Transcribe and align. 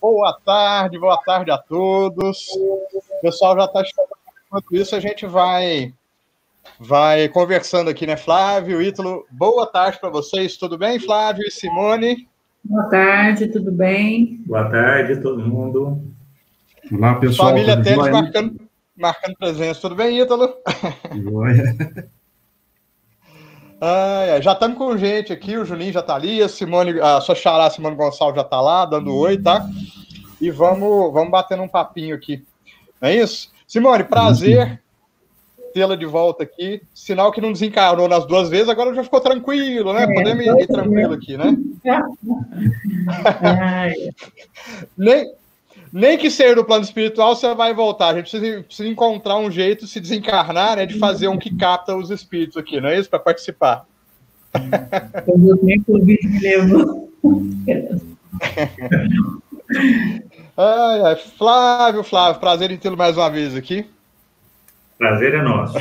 Boa 0.00 0.40
tarde, 0.42 0.98
boa 0.98 1.20
tarde 1.22 1.50
a 1.50 1.58
todos. 1.58 2.46
O 2.56 3.20
pessoal 3.20 3.54
já 3.56 3.64
está 3.66 3.84
chegando. 3.84 4.08
Enquanto 4.46 4.74
isso, 4.74 4.96
a 4.96 5.00
gente 5.00 5.26
vai 5.26 5.92
vai 6.80 7.28
conversando 7.28 7.90
aqui, 7.90 8.06
né, 8.06 8.16
Flávio, 8.16 8.80
Ítalo? 8.80 9.26
Boa 9.30 9.66
tarde 9.66 10.00
para 10.00 10.08
vocês, 10.08 10.56
tudo 10.56 10.78
bem, 10.78 10.98
Flávio 10.98 11.44
e 11.46 11.50
Simone? 11.50 12.26
Boa 12.64 12.88
tarde, 12.88 13.48
tudo 13.48 13.70
bem? 13.70 14.42
Boa 14.46 14.70
tarde, 14.70 15.20
todo 15.20 15.46
mundo. 15.46 16.16
Olá, 16.92 17.14
pessoal. 17.16 17.50
Família 17.50 17.82
Teles 17.82 18.10
marcando, 18.10 18.56
marcando 18.96 19.36
presença, 19.36 19.80
tudo 19.80 19.94
bem, 19.94 20.20
Ítalo? 20.20 20.54
Joia. 21.14 22.08
Ah, 23.80 24.40
já 24.42 24.54
estamos 24.54 24.76
com 24.76 24.98
gente 24.98 25.32
aqui, 25.32 25.56
o 25.56 25.64
Juninho 25.64 25.92
já 25.92 26.00
está 26.00 26.16
ali, 26.16 26.42
a 26.42 26.48
Simone, 26.48 27.00
a 27.00 27.20
sua 27.20 27.36
xará 27.36 27.70
Simone 27.70 27.94
Gonçalves 27.94 28.34
já 28.34 28.42
está 28.42 28.60
lá, 28.60 28.84
dando 28.84 29.14
oi, 29.14 29.40
tá? 29.40 29.68
E 30.40 30.50
vamos, 30.50 31.12
vamos 31.12 31.30
batendo 31.30 31.62
um 31.62 31.68
papinho 31.68 32.16
aqui. 32.16 32.44
Não 33.00 33.08
é 33.08 33.14
isso? 33.14 33.52
Simone, 33.68 34.02
prazer 34.02 34.82
tê-la 35.72 35.94
de 35.94 36.06
volta 36.06 36.42
aqui. 36.42 36.82
Sinal 36.92 37.30
que 37.30 37.40
não 37.40 37.52
desencarnou 37.52 38.08
nas 38.08 38.26
duas 38.26 38.48
vezes, 38.48 38.68
agora 38.68 38.92
já 38.92 39.04
ficou 39.04 39.20
tranquilo, 39.20 39.92
né? 39.92 40.02
É, 40.02 40.12
Podemos 40.12 40.44
ir, 40.44 40.60
ir 40.60 40.66
tranquilo 40.66 41.14
aqui, 41.14 41.36
né? 41.36 41.56
nem, 44.98 45.32
nem 45.92 46.18
que 46.18 46.30
seja 46.30 46.54
do 46.54 46.64
plano 46.64 46.84
espiritual, 46.84 47.34
você 47.34 47.54
vai 47.54 47.74
voltar. 47.74 48.08
A 48.08 48.14
gente 48.14 48.30
precisa, 48.30 48.62
precisa 48.62 48.88
encontrar 48.88 49.36
um 49.38 49.50
jeito, 49.50 49.86
se 49.86 50.00
desencarnar, 50.00 50.76
né? 50.76 50.86
De 50.86 50.98
fazer 50.98 51.28
um 51.28 51.38
que 51.38 51.54
capta 51.56 51.96
os 51.96 52.10
espíritos 52.10 52.56
aqui, 52.56 52.80
não 52.80 52.88
é 52.88 52.98
isso? 52.98 53.10
Para 53.10 53.18
participar. 53.18 53.84
Eu 55.26 55.38
vou 55.38 55.58
nem 55.62 55.80
que 55.80 55.92
o 55.92 55.98
bicho 55.98 56.28
me 56.28 56.40
levou. 56.40 57.12
ai, 60.56 61.00
ai. 61.02 61.16
Flávio, 61.16 62.02
Flávio, 62.02 62.40
prazer 62.40 62.70
em 62.70 62.78
tê-lo 62.78 62.96
mais 62.96 63.16
uma 63.16 63.30
vez 63.30 63.54
aqui. 63.54 63.86
Prazer 64.96 65.34
é 65.34 65.42
nosso. 65.42 65.78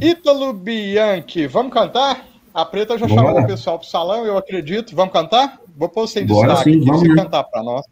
Ítalo 0.00 0.52
Bianchi, 0.52 1.46
vamos 1.46 1.72
cantar? 1.72 2.26
A 2.52 2.64
Preta 2.64 2.98
já 2.98 3.06
Bora. 3.06 3.20
chamou 3.20 3.40
o 3.40 3.46
pessoal 3.46 3.78
para 3.78 3.86
o 3.86 3.90
salão, 3.90 4.26
eu 4.26 4.36
acredito. 4.36 4.94
Vamos 4.94 5.12
cantar? 5.12 5.60
Vou 5.78 5.88
pôr 5.88 6.08
sem 6.08 6.26
Bora, 6.26 6.48
destaque 6.48 6.72
sim, 6.72 6.84
vamos, 6.84 7.02
você 7.02 7.14
cantar 7.14 7.44
para 7.44 7.62
nós. 7.62 7.86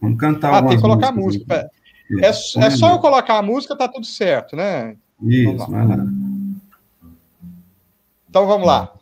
Vamos 0.00 0.18
cantar. 0.18 0.54
Ah, 0.54 0.62
tem 0.62 0.76
que 0.76 0.82
colocar 0.82 1.12
música. 1.12 1.70
É, 2.22 2.28
é, 2.28 2.70
só 2.70 2.92
eu 2.92 2.98
colocar 3.00 3.38
a 3.38 3.42
música, 3.42 3.76
tá 3.76 3.86
tudo 3.86 4.06
certo, 4.06 4.56
né? 4.56 4.96
Isso, 5.22 5.70
vai 5.70 5.86
lá. 5.86 6.06
Então 8.28 8.46
vamos 8.46 8.66
lá. 8.66 8.94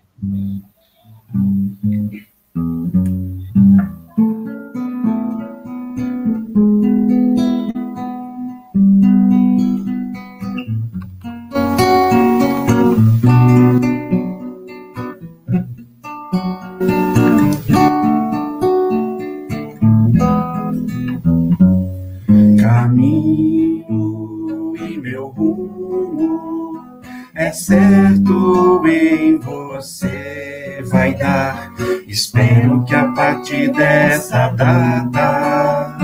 Certo 27.71 28.83
em 28.85 29.39
você 29.39 30.83
vai 30.91 31.15
dar. 31.15 31.73
Espero 32.09 32.85
que 32.85 32.97
a 32.97 33.07
partir 33.13 33.71
dessa 33.71 34.49
data 34.49 35.97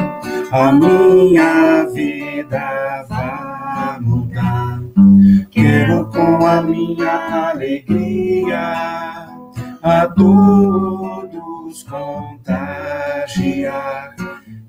a 0.52 0.72
minha 0.72 1.82
vida 1.92 3.04
vá 3.08 3.98
mudar. 4.00 4.80
Quero 5.50 6.06
com 6.06 6.46
a 6.46 6.62
minha 6.62 7.50
alegria 7.50 9.26
a 9.82 10.06
todos 10.16 11.82
contagiar 11.82 12.94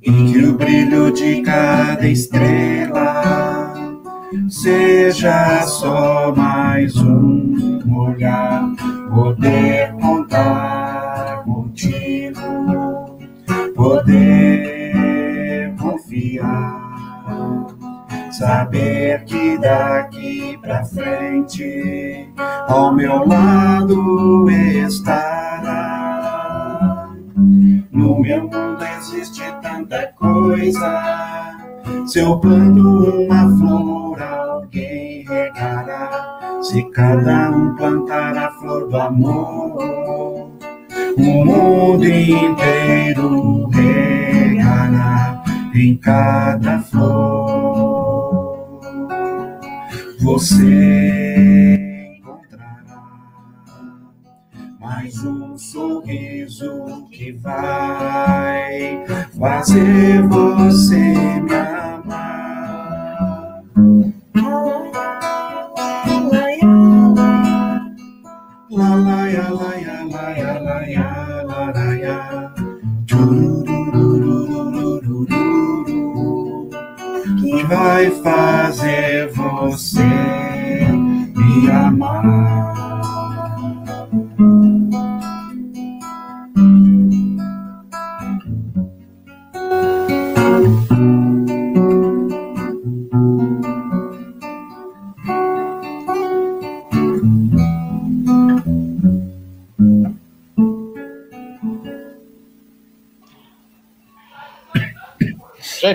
e 0.01 0.11
que 0.11 0.39
o 0.45 0.53
brilho 0.53 1.11
de 1.11 1.43
cada 1.43 2.07
estrela 2.07 3.66
seja 4.49 5.61
só 5.63 6.33
mais 6.35 6.95
um 6.97 7.95
olhar, 7.97 8.69
poder 9.09 9.93
contar 9.93 11.43
contigo, 11.43 13.19
poder 13.75 15.73
confiar, 15.79 16.81
saber 18.31 19.23
que 19.25 19.57
daqui 19.57 20.57
pra 20.61 20.83
frente 20.83 22.29
ao 22.67 22.93
meu 22.93 23.25
lado 23.27 24.49
estará. 24.49 26.07
No 27.91 28.19
meu 28.21 28.41
mundo 28.43 28.83
existe 28.97 29.43
tanta 29.61 30.07
coisa. 30.17 31.26
Se 32.05 32.19
eu 32.19 32.37
planto 32.39 32.81
uma 32.81 33.57
flor, 33.57 34.21
alguém 34.21 35.25
regará. 35.25 36.59
Se 36.61 36.83
cada 36.91 37.49
um 37.51 37.75
plantar 37.75 38.37
a 38.37 38.51
flor 38.51 38.87
do 38.87 38.97
amor, 38.97 40.51
o 41.17 41.45
mundo 41.45 42.05
inteiro 42.05 43.67
regará 43.69 45.43
em 45.73 45.95
cada 45.97 46.79
flor. 46.79 48.79
Você 50.21 52.17
encontrará 52.17 53.03
mais 54.79 55.23
um 55.23 55.57
sorriso 55.57 57.07
que 57.11 57.31
vai 57.33 59.03
fazer 59.39 60.21
você 60.27 60.95
me 60.95 61.53
amar. 61.53 61.76
Vai 77.67 78.09
fazer 78.11 79.29
você 79.33 80.03
me 81.35 81.69
amar. 81.69 82.56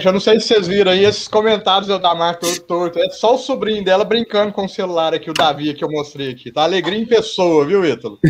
Gente, 0.02 0.06
eu 0.08 0.12
não 0.14 0.20
sei 0.20 0.40
se 0.40 0.48
vocês 0.48 0.66
viram 0.66 0.90
aí 0.90 1.04
esses 1.04 1.28
comentários 1.28 1.86
da 1.86 1.96
Damar 1.96 2.36
todo 2.36 2.58
torto. 2.62 2.98
É 2.98 3.08
só 3.10 3.36
o 3.36 3.38
sobrinho 3.38 3.84
dela 3.84 4.04
brincando 4.04 4.52
com 4.52 4.64
o 4.64 4.68
celular 4.68 5.14
aqui, 5.14 5.30
o 5.30 5.32
Davi, 5.32 5.72
que 5.74 5.84
eu 5.84 5.88
mostrei 5.88 6.30
aqui. 6.30 6.50
Tá 6.50 6.64
alegria 6.64 6.98
em 6.98 7.06
pessoa, 7.06 7.64
viu, 7.64 7.84
Ítalo? 7.84 8.18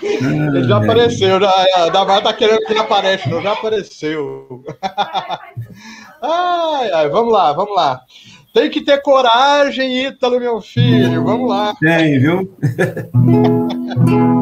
ele 0.00 0.62
já 0.62 0.76
apareceu, 0.76 1.40
já, 1.40 1.52
a 1.74 1.88
Damar 1.88 2.22
tá 2.22 2.32
querendo 2.32 2.60
que 2.60 2.72
ele 2.72 2.78
apareça, 2.78 3.28
não, 3.28 3.42
já 3.42 3.50
apareceu. 3.52 4.64
ai, 6.22 6.92
ai, 6.92 7.08
vamos 7.08 7.32
lá, 7.32 7.52
vamos 7.52 7.74
lá. 7.74 8.00
Tem 8.54 8.70
que 8.70 8.80
ter 8.80 9.02
coragem, 9.02 10.06
Ítalo, 10.06 10.38
meu 10.38 10.60
filho. 10.60 11.24
Vamos 11.24 11.50
lá. 11.50 11.74
Tem, 11.80 12.20
viu? 12.20 12.56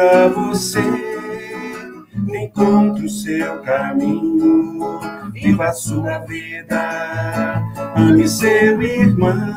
para 0.00 0.28
você. 0.28 0.80
encontre 2.26 3.04
o 3.04 3.10
seu 3.10 3.60
caminho, 3.60 4.98
viva 5.30 5.66
a 5.66 5.72
sua 5.74 6.20
vida, 6.20 7.62
ame 7.96 8.26
seu 8.26 8.80
irmão. 8.80 9.54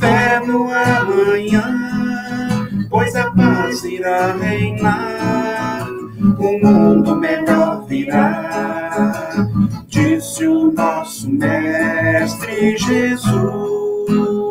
Fé 0.00 0.40
no 0.44 0.68
amanhã, 0.72 1.62
pois 2.90 3.14
a 3.14 3.30
paz 3.30 3.84
irá 3.84 4.32
reinar, 4.32 5.86
o 6.38 6.58
mundo 6.66 7.14
melhor 7.14 7.86
virá, 7.86 9.30
disse 9.86 10.48
o 10.48 10.72
nosso 10.72 11.30
Mestre 11.30 12.76
Jesus. 12.76 14.45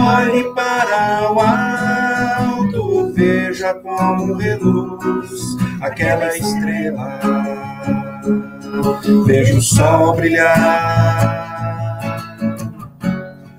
Olhe 0.00 0.44
para 0.54 1.32
o 1.32 1.40
alto, 1.40 3.12
veja 3.14 3.74
como 3.74 4.34
reluz 4.34 5.56
aquela 5.80 6.36
estrela. 6.36 7.18
Veja 9.26 9.58
o 9.58 9.62
sol 9.62 10.14
brilhar, 10.14 11.48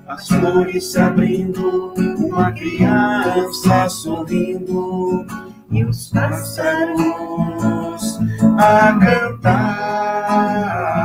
as 0.06 0.28
flores 0.28 0.92
se 0.92 0.98
abrindo, 0.98 1.94
uma 2.18 2.52
criança 2.52 3.88
sorrindo 3.88 5.26
e 5.70 5.82
os 5.84 6.10
pássaros 6.10 7.00
a 8.58 8.98
cantar. 9.00 10.99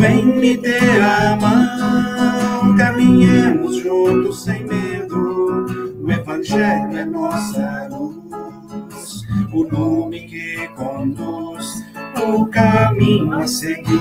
Vem 0.00 0.24
me 0.24 0.56
dê 0.56 0.78
a 1.02 1.36
mão, 1.36 2.74
caminhemos 2.74 3.76
juntos 3.76 4.44
sem 4.44 4.64
medo. 4.64 5.66
O 6.02 6.10
Evangelho 6.10 6.96
é 6.96 7.04
nossa 7.04 7.86
luz, 7.90 9.26
o 9.52 9.64
nome 9.64 10.20
que 10.20 10.68
conduz 10.68 11.84
o 12.16 12.46
caminho 12.46 13.40
a 13.40 13.46
seguir. 13.46 14.00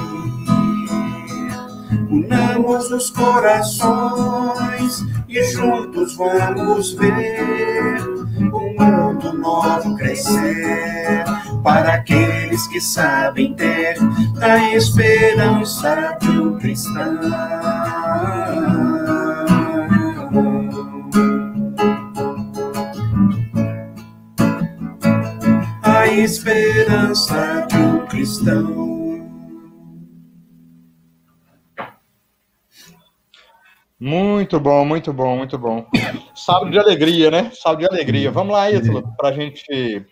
Unamos 2.09 2.89
os 2.91 3.09
corações 3.09 5.03
e 5.27 5.43
juntos 5.51 6.15
vamos 6.15 6.93
ver 6.93 8.08
mundo 8.79 9.33
novo 9.33 9.95
crescer 9.95 11.23
para 11.63 11.95
aqueles 11.95 12.67
que 12.67 12.79
sabem 12.79 13.53
ter 13.53 13.95
a 14.41 14.73
esperança 14.75 16.17
um 16.23 16.57
cristão. 16.57 17.19
A 25.83 26.07
esperança 26.07 27.67
um 27.73 28.05
cristão. 28.07 28.88
Muito 33.99 34.59
bom, 34.59 34.85
muito 34.85 35.11
bom, 35.11 35.37
muito 35.37 35.57
bom. 35.57 35.85
Sábado 36.33 36.71
de 36.71 36.79
alegria, 36.79 37.29
né? 37.29 37.51
Sábado 37.53 37.79
de 37.79 37.87
alegria. 37.87 38.31
Vamos 38.31 38.53
lá, 38.53 38.71
Ítalo, 38.71 39.03
para 39.17 39.29
a 39.29 39.33
gente 39.33 40.05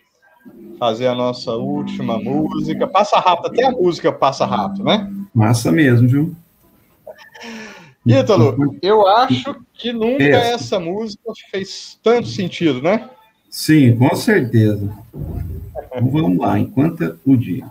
fazer 0.78 1.06
a 1.06 1.14
nossa 1.14 1.52
última 1.52 2.18
música. 2.18 2.86
Passa 2.86 3.18
rápido, 3.18 3.46
até 3.46 3.64
a 3.64 3.70
música 3.70 4.12
passa 4.12 4.44
rápido, 4.44 4.84
né? 4.84 5.10
Massa 5.34 5.72
mesmo, 5.72 6.06
viu? 6.06 6.36
Ítalo, 8.04 8.76
eu 8.82 9.06
acho 9.06 9.56
que 9.72 9.92
nunca 9.92 10.22
Essa. 10.22 10.54
essa 10.54 10.80
música 10.80 11.32
fez 11.50 11.98
tanto 12.02 12.28
sentido, 12.28 12.82
né? 12.82 13.08
Sim, 13.48 13.96
com 13.96 14.14
certeza. 14.14 14.92
Então, 15.14 16.10
vamos 16.10 16.38
lá, 16.38 16.58
enquanto 16.58 17.18
o 17.24 17.36
dia. 17.36 17.64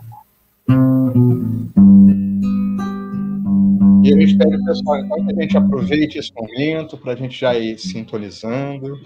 E 4.04 4.10
eu 4.10 4.18
espero, 4.20 4.64
pessoal, 4.64 4.98
então, 5.00 5.26
que 5.26 5.32
a 5.32 5.42
gente 5.42 5.56
aproveite 5.56 6.18
esse 6.18 6.32
momento 6.34 6.96
para 6.96 7.12
a 7.12 7.16
gente 7.16 7.38
já 7.38 7.58
ir 7.58 7.78
sintonizando, 7.78 8.98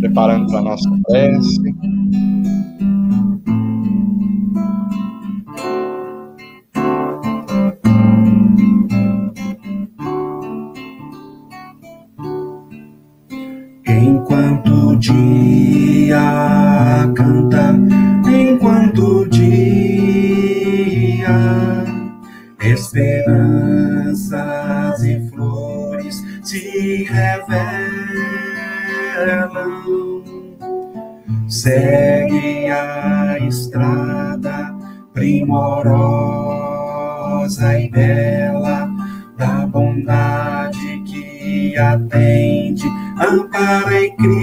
preparando 0.00 0.46
para 0.48 0.58
a 0.58 0.62
nossa 0.62 0.90
prece. 1.06 1.60
Ampara 43.64 44.02
e 44.02 44.33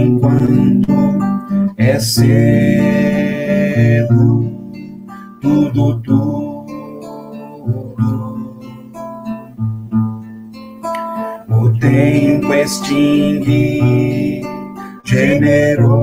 enquanto 0.00 0.92
é 1.76 1.98
cedo, 1.98 3.20
tudo, 5.40 6.00
tudo. 6.02 6.60
O 11.48 11.78
tempo 11.78 12.52
extingue, 12.54 14.42
generoso 15.04 16.00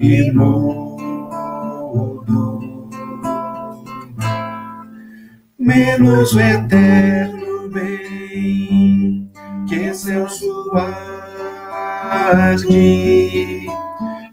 e 0.00 0.32
mudo. 0.32 1.02
Menos 5.58 6.34
o 6.34 6.40
eterno 6.40 7.31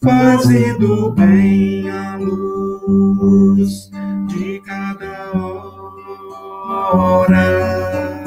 fazendo 0.00 1.10
bem 1.12 1.90
a 1.90 2.16
luz 2.16 3.90
de 4.28 4.60
cada 4.60 5.32
hora, 6.92 8.24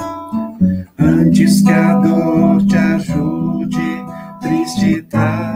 antes 0.99 1.61
que 1.61 1.71
a 1.71 1.93
dor 1.95 2.65
te 2.67 2.77
ajude, 2.77 4.05
triste 4.41 5.03
tarde. 5.03 5.46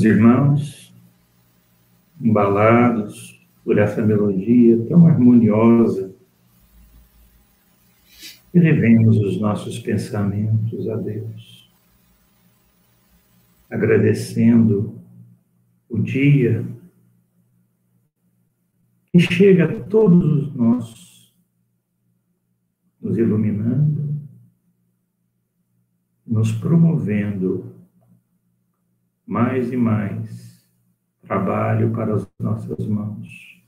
Os 0.00 0.04
irmãos, 0.06 0.94
embalados 2.18 3.38
por 3.62 3.76
essa 3.76 4.00
melodia 4.00 4.82
tão 4.88 5.06
harmoniosa, 5.06 6.10
elevemos 8.54 9.18
os 9.18 9.38
nossos 9.38 9.78
pensamentos 9.78 10.88
a 10.88 10.96
Deus, 10.96 11.70
agradecendo 13.68 14.98
o 15.86 15.98
dia 15.98 16.66
que 19.12 19.20
chega 19.20 19.64
a 19.64 19.84
todos 19.84 20.54
nós, 20.54 21.30
nos 23.02 23.18
iluminando, 23.18 24.18
nos 26.26 26.52
promovendo 26.52 27.79
mais 29.30 29.72
e 29.72 29.76
mais 29.76 30.68
trabalho 31.22 31.92
para 31.92 32.14
as 32.14 32.28
nossas 32.40 32.84
mãos. 32.84 33.62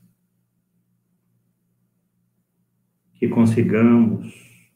Que 3.13 3.29
consigamos 3.29 4.69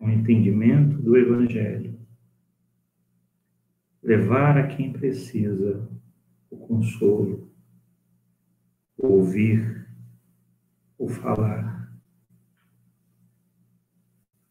um 0.00 0.08
entendimento 0.08 0.96
do 1.02 1.18
Evangelho, 1.18 2.00
levar 4.02 4.56
a 4.56 4.68
quem 4.68 4.90
precisa 4.90 5.86
o 6.48 6.56
consolo, 6.56 7.52
o 8.96 9.06
ouvir, 9.06 9.86
o 10.96 11.10
falar, 11.10 11.92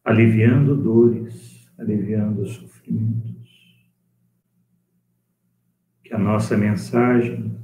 aliviando 0.04 0.76
dores, 0.76 1.68
aliviando 1.76 2.46
sofrimentos. 2.46 3.37
Que 6.08 6.14
a 6.14 6.18
nossa 6.18 6.56
mensagem 6.56 7.54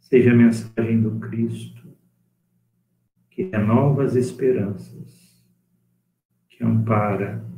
seja 0.00 0.32
a 0.32 0.34
mensagem 0.34 1.00
do 1.00 1.20
Cristo, 1.20 1.96
que 3.30 3.44
renova 3.44 4.02
as 4.02 4.16
esperanças, 4.16 5.46
que 6.48 6.64
ampara, 6.64 7.48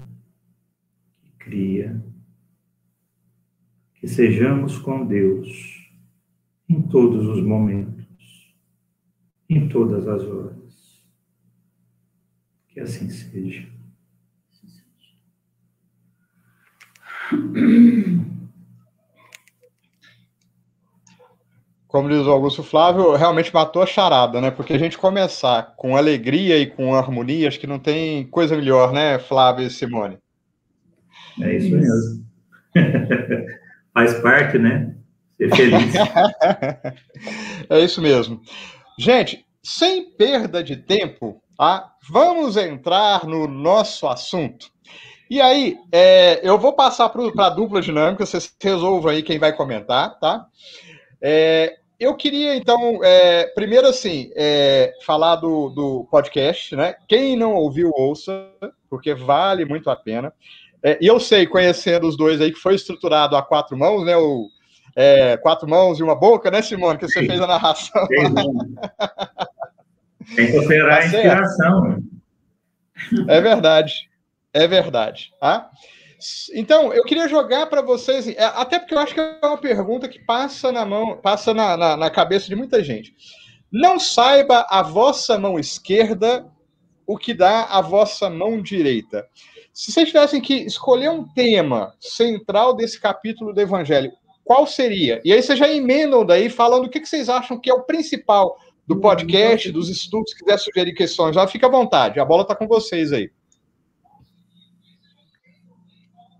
que 1.22 1.32
cria, 1.38 2.04
que 3.94 4.06
sejamos 4.06 4.76
com 4.76 5.06
Deus 5.06 5.48
em 6.68 6.82
todos 6.82 7.26
os 7.26 7.42
momentos 7.42 8.02
em 9.48 9.66
todas 9.66 10.06
as 10.06 10.22
horas. 10.24 11.02
Que 12.68 12.80
assim 12.80 13.08
seja. 13.08 13.66
Como 21.92 22.08
diz 22.08 22.26
o 22.26 22.30
Augusto 22.30 22.62
Flávio, 22.62 23.14
realmente 23.16 23.52
matou 23.52 23.82
a 23.82 23.86
charada, 23.86 24.40
né? 24.40 24.50
Porque 24.50 24.72
a 24.72 24.78
gente 24.78 24.96
começar 24.96 25.74
com 25.76 25.94
alegria 25.94 26.56
e 26.56 26.66
com 26.66 26.94
harmonia, 26.94 27.46
acho 27.46 27.60
que 27.60 27.66
não 27.66 27.78
tem 27.78 28.26
coisa 28.28 28.56
melhor, 28.56 28.94
né, 28.94 29.18
Flávio 29.18 29.66
e 29.66 29.70
Simone? 29.70 30.16
É 31.38 31.54
isso 31.54 31.76
mesmo. 31.76 32.24
Faz 33.92 34.14
parte, 34.22 34.58
né? 34.58 34.94
Ser 35.36 35.54
feliz. 35.54 35.92
é 37.68 37.80
isso 37.80 38.00
mesmo. 38.00 38.40
Gente, 38.98 39.44
sem 39.62 40.16
perda 40.16 40.64
de 40.64 40.78
tempo, 40.78 41.42
tá? 41.58 41.92
vamos 42.10 42.56
entrar 42.56 43.26
no 43.26 43.46
nosso 43.46 44.08
assunto. 44.08 44.70
E 45.28 45.42
aí, 45.42 45.76
é, 45.92 46.40
eu 46.42 46.58
vou 46.58 46.72
passar 46.72 47.10
para 47.10 47.22
a 47.22 47.50
dupla 47.50 47.82
dinâmica, 47.82 48.24
vocês 48.24 48.50
resolvam 48.62 49.12
aí 49.12 49.22
quem 49.22 49.38
vai 49.38 49.54
comentar, 49.54 50.18
tá? 50.18 50.46
É, 51.20 51.81
eu 52.02 52.14
queria, 52.14 52.56
então, 52.56 53.00
é, 53.02 53.46
primeiro, 53.54 53.86
assim, 53.86 54.30
é, 54.34 54.92
falar 55.04 55.36
do, 55.36 55.68
do 55.70 56.08
podcast, 56.10 56.74
né? 56.74 56.94
Quem 57.08 57.36
não 57.36 57.54
ouviu, 57.54 57.92
ouça, 57.94 58.48
porque 58.88 59.14
vale 59.14 59.64
muito 59.64 59.88
a 59.88 59.96
pena. 59.96 60.32
É, 60.82 60.98
e 61.00 61.06
eu 61.06 61.20
sei, 61.20 61.46
conhecendo 61.46 62.08
os 62.08 62.16
dois 62.16 62.40
aí, 62.40 62.50
que 62.52 62.58
foi 62.58 62.74
estruturado 62.74 63.36
a 63.36 63.42
quatro 63.42 63.78
mãos, 63.78 64.04
né? 64.04 64.16
O, 64.16 64.48
é, 64.96 65.36
quatro 65.36 65.68
mãos 65.68 66.00
e 66.00 66.02
uma 66.02 66.14
boca, 66.14 66.50
né, 66.50 66.60
Simone? 66.60 66.98
Que 66.98 67.06
você 67.06 67.20
Sim. 67.20 67.26
fez 67.26 67.40
a 67.40 67.46
narração. 67.46 68.06
Tem 70.34 70.50
que 70.50 70.58
operar 70.58 70.98
tá 70.98 71.02
a 71.02 71.06
inspiração. 71.06 72.02
É 73.28 73.40
verdade. 73.40 74.10
É 74.52 74.66
verdade. 74.66 75.32
Tá? 75.40 75.70
Então, 76.54 76.92
eu 76.92 77.04
queria 77.04 77.28
jogar 77.28 77.66
para 77.66 77.82
vocês, 77.82 78.28
é, 78.28 78.44
até 78.44 78.78
porque 78.78 78.94
eu 78.94 78.98
acho 78.98 79.14
que 79.14 79.20
é 79.20 79.38
uma 79.42 79.58
pergunta 79.58 80.08
que 80.08 80.18
passa 80.18 80.70
na 80.70 80.84
mão, 80.84 81.16
passa 81.18 81.52
na, 81.52 81.76
na, 81.76 81.96
na 81.96 82.10
cabeça 82.10 82.46
de 82.48 82.56
muita 82.56 82.82
gente. 82.82 83.14
Não 83.70 83.98
saiba 83.98 84.66
a 84.68 84.82
vossa 84.82 85.38
mão 85.38 85.58
esquerda 85.58 86.46
o 87.06 87.16
que 87.16 87.34
dá 87.34 87.64
a 87.64 87.80
vossa 87.80 88.28
mão 88.30 88.60
direita. 88.60 89.26
Se 89.72 89.90
vocês 89.90 90.08
tivessem 90.08 90.40
que 90.40 90.54
escolher 90.54 91.10
um 91.10 91.24
tema 91.24 91.94
central 91.98 92.74
desse 92.74 93.00
capítulo 93.00 93.52
do 93.52 93.60
Evangelho, 93.60 94.12
qual 94.44 94.66
seria? 94.66 95.20
E 95.24 95.32
aí 95.32 95.42
vocês 95.42 95.58
já 95.58 95.68
emendam 95.68 96.26
daí 96.26 96.50
falando 96.50 96.86
o 96.86 96.90
que 96.90 97.04
vocês 97.04 97.28
acham 97.28 97.58
que 97.58 97.70
é 97.70 97.74
o 97.74 97.84
principal 97.84 98.58
do 98.86 99.00
podcast, 99.00 99.70
dos 99.70 99.88
estudos, 99.88 100.32
se 100.32 100.38
quiser 100.38 100.58
sugerir 100.58 100.92
questões, 100.92 101.34
já 101.34 101.46
fica 101.46 101.66
à 101.66 101.70
vontade, 101.70 102.20
a 102.20 102.24
bola 102.24 102.42
está 102.42 102.54
com 102.54 102.66
vocês 102.66 103.12
aí. 103.12 103.30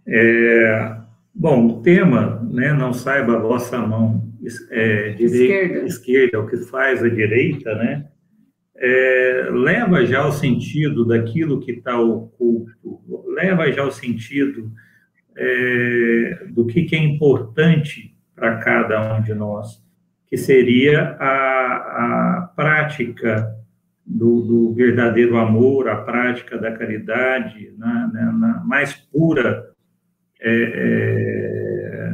É, 0.06 0.96
bom, 1.34 1.66
o 1.66 1.82
tema, 1.82 2.46
né, 2.50 2.72
não 2.72 2.92
saiba 2.92 3.36
a 3.36 3.40
vossa 3.40 3.78
mão 3.78 4.32
é, 4.70 5.10
direita, 5.10 5.24
esquerda. 5.24 5.86
esquerda, 5.86 6.40
o 6.40 6.46
que 6.46 6.56
faz 6.58 7.02
a 7.02 7.08
direita, 7.08 7.74
né, 7.74 8.06
é, 8.76 9.48
leva 9.52 10.04
já 10.04 10.26
o 10.26 10.32
sentido 10.32 11.06
daquilo 11.06 11.60
que 11.60 11.72
está 11.72 11.98
oculto, 11.98 13.00
leva 13.28 13.70
já 13.70 13.84
o 13.84 13.92
sentido 13.92 14.72
é, 15.36 16.46
do 16.50 16.66
que, 16.66 16.82
que 16.82 16.96
é 16.96 16.98
importante 16.98 18.14
para 18.34 18.56
cada 18.58 19.14
um 19.14 19.22
de 19.22 19.34
nós, 19.34 19.80
que 20.26 20.36
seria 20.36 21.16
a, 21.20 22.40
a 22.40 22.52
prática 22.56 23.54
do, 24.04 24.42
do, 24.42 24.74
verdadeiro 24.74 25.36
amor, 25.36 25.88
a 25.88 25.96
prática 25.96 26.58
da 26.58 26.72
caridade, 26.72 27.72
na, 27.78 28.08
na, 28.08 28.32
na 28.32 28.64
mais 28.64 28.94
pura 28.94 29.71
é, 30.44 30.72
é, 30.74 32.12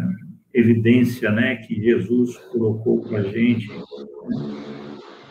evidência 0.52 1.30
né, 1.30 1.56
que 1.56 1.80
Jesus 1.82 2.36
colocou 2.52 3.00
para 3.00 3.18
a 3.18 3.22
gente. 3.22 3.68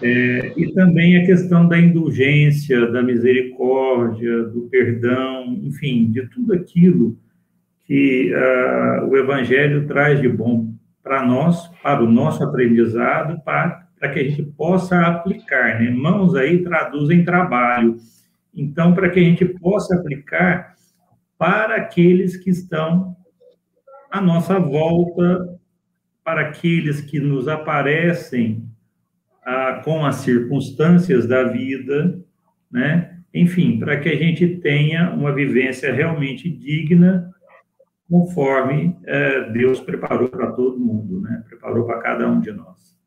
É, 0.02 0.54
e 0.56 0.72
também 0.74 1.18
a 1.18 1.26
questão 1.26 1.68
da 1.68 1.78
indulgência, 1.78 2.88
da 2.92 3.02
misericórdia, 3.02 4.44
do 4.44 4.62
perdão, 4.70 5.60
enfim, 5.64 6.12
de 6.12 6.28
tudo 6.30 6.54
aquilo 6.54 7.18
que 7.86 8.34
uh, 8.34 9.08
o 9.08 9.18
Evangelho 9.18 9.88
traz 9.88 10.22
de 10.22 10.28
bom 10.28 10.74
para 11.02 11.26
nós, 11.26 11.68
para 11.82 12.04
o 12.04 12.12
nosso 12.12 12.44
aprendizado, 12.44 13.42
para, 13.44 13.88
para 13.98 14.10
que 14.10 14.20
a 14.20 14.24
gente 14.24 14.44
possa 14.44 15.00
aplicar. 15.00 15.80
Né? 15.80 15.90
Mãos 15.90 16.36
aí 16.36 16.62
traduzem 16.64 17.24
trabalho. 17.24 17.96
Então, 18.54 18.94
para 18.94 19.10
que 19.10 19.20
a 19.20 19.24
gente 19.24 19.46
possa 19.46 19.96
aplicar 19.96 20.76
para 21.38 21.76
aqueles 21.76 22.36
que 22.36 22.50
estão 22.50 23.16
à 24.12 24.20
nossa 24.20 24.60
volta, 24.60 25.60
para 26.24 26.42
aqueles 26.42 27.02
que 27.02 27.20
nos 27.20 27.48
aparecem 27.48 28.68
ah, 29.44 29.82
com 29.84 30.06
as 30.06 30.16
circunstâncias 30.16 31.28
da 31.28 31.44
vida, 31.44 32.20
né? 32.72 33.20
Enfim, 33.34 33.80
para 33.80 34.00
que 34.00 34.10
a 34.10 34.16
gente 34.16 34.58
tenha 34.58 35.14
uma 35.14 35.34
vivência 35.34 35.94
realmente 35.94 36.50
digna 36.50 37.32
conforme 38.10 38.98
é, 39.06 39.52
Deus 39.52 39.80
preparou 39.80 40.30
para 40.30 40.52
todo 40.52 40.80
mundo, 40.80 41.22
né? 41.22 41.44
Preparou 41.48 41.86
para 41.86 42.02
cada 42.02 42.28
um 42.28 42.40
de 42.40 42.52
nós. 42.52 42.98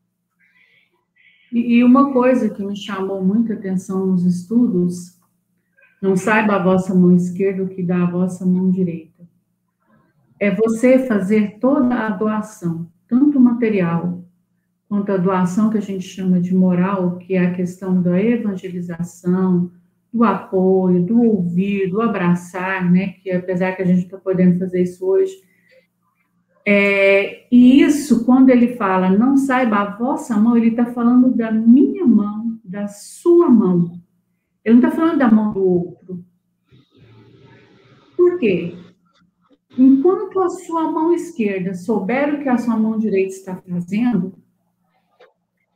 E 1.51 1.83
uma 1.83 2.13
coisa 2.13 2.49
que 2.49 2.63
me 2.63 2.77
chamou 2.77 3.23
muita 3.23 3.53
atenção 3.53 4.05
nos 4.05 4.25
estudos, 4.25 5.20
não 6.01 6.15
saiba 6.15 6.55
a 6.55 6.63
vossa 6.63 6.95
mão 6.95 7.15
esquerda 7.15 7.63
o 7.63 7.67
que 7.67 7.83
dá 7.83 8.03
a 8.03 8.09
vossa 8.09 8.45
mão 8.45 8.71
direita. 8.71 9.23
É 10.39 10.49
você 10.49 10.97
fazer 10.99 11.59
toda 11.59 11.93
a 11.93 12.09
doação, 12.09 12.87
tanto 13.07 13.39
material 13.39 14.23
quanto 14.89 15.11
a 15.11 15.17
doação 15.17 15.69
que 15.69 15.77
a 15.77 15.81
gente 15.81 16.03
chama 16.03 16.41
de 16.41 16.53
moral, 16.53 17.17
que 17.17 17.35
é 17.35 17.45
a 17.45 17.53
questão 17.53 18.01
da 18.01 18.21
evangelização, 18.21 19.71
do 20.11 20.23
apoio, 20.23 21.05
do 21.05 21.21
ouvir, 21.21 21.89
do 21.89 22.01
abraçar, 22.01 22.91
né? 22.91 23.09
Que 23.21 23.31
apesar 23.31 23.73
que 23.73 23.81
a 23.81 23.85
gente 23.85 24.03
está 24.03 24.17
podendo 24.17 24.59
fazer 24.59 24.81
isso 24.81 25.05
hoje. 25.05 25.31
É, 26.65 27.47
e 27.51 27.81
isso, 27.81 28.25
quando 28.25 28.49
ele 28.49 28.75
fala, 28.75 29.09
não 29.09 29.37
saiba 29.37 29.77
a 29.77 29.95
vossa 29.95 30.35
mão, 30.37 30.57
ele 30.57 30.69
está 30.69 30.85
falando 30.87 31.33
da 31.33 31.51
minha 31.51 32.05
mão, 32.05 32.59
da 32.63 32.87
sua 32.87 33.49
mão. 33.49 34.01
Ele 34.63 34.79
não 34.79 34.87
está 34.87 34.95
falando 34.95 35.17
da 35.17 35.31
mão 35.31 35.51
do 35.51 35.63
outro. 35.63 36.25
Por 38.15 38.37
quê? 38.39 38.75
enquanto 39.77 40.39
a 40.41 40.49
sua 40.49 40.91
mão 40.91 41.13
esquerda 41.13 41.73
souber 41.73 42.33
o 42.33 42.39
que 42.41 42.49
a 42.49 42.57
sua 42.57 42.77
mão 42.77 42.97
direita 42.97 43.33
está 43.33 43.55
fazendo, 43.55 44.33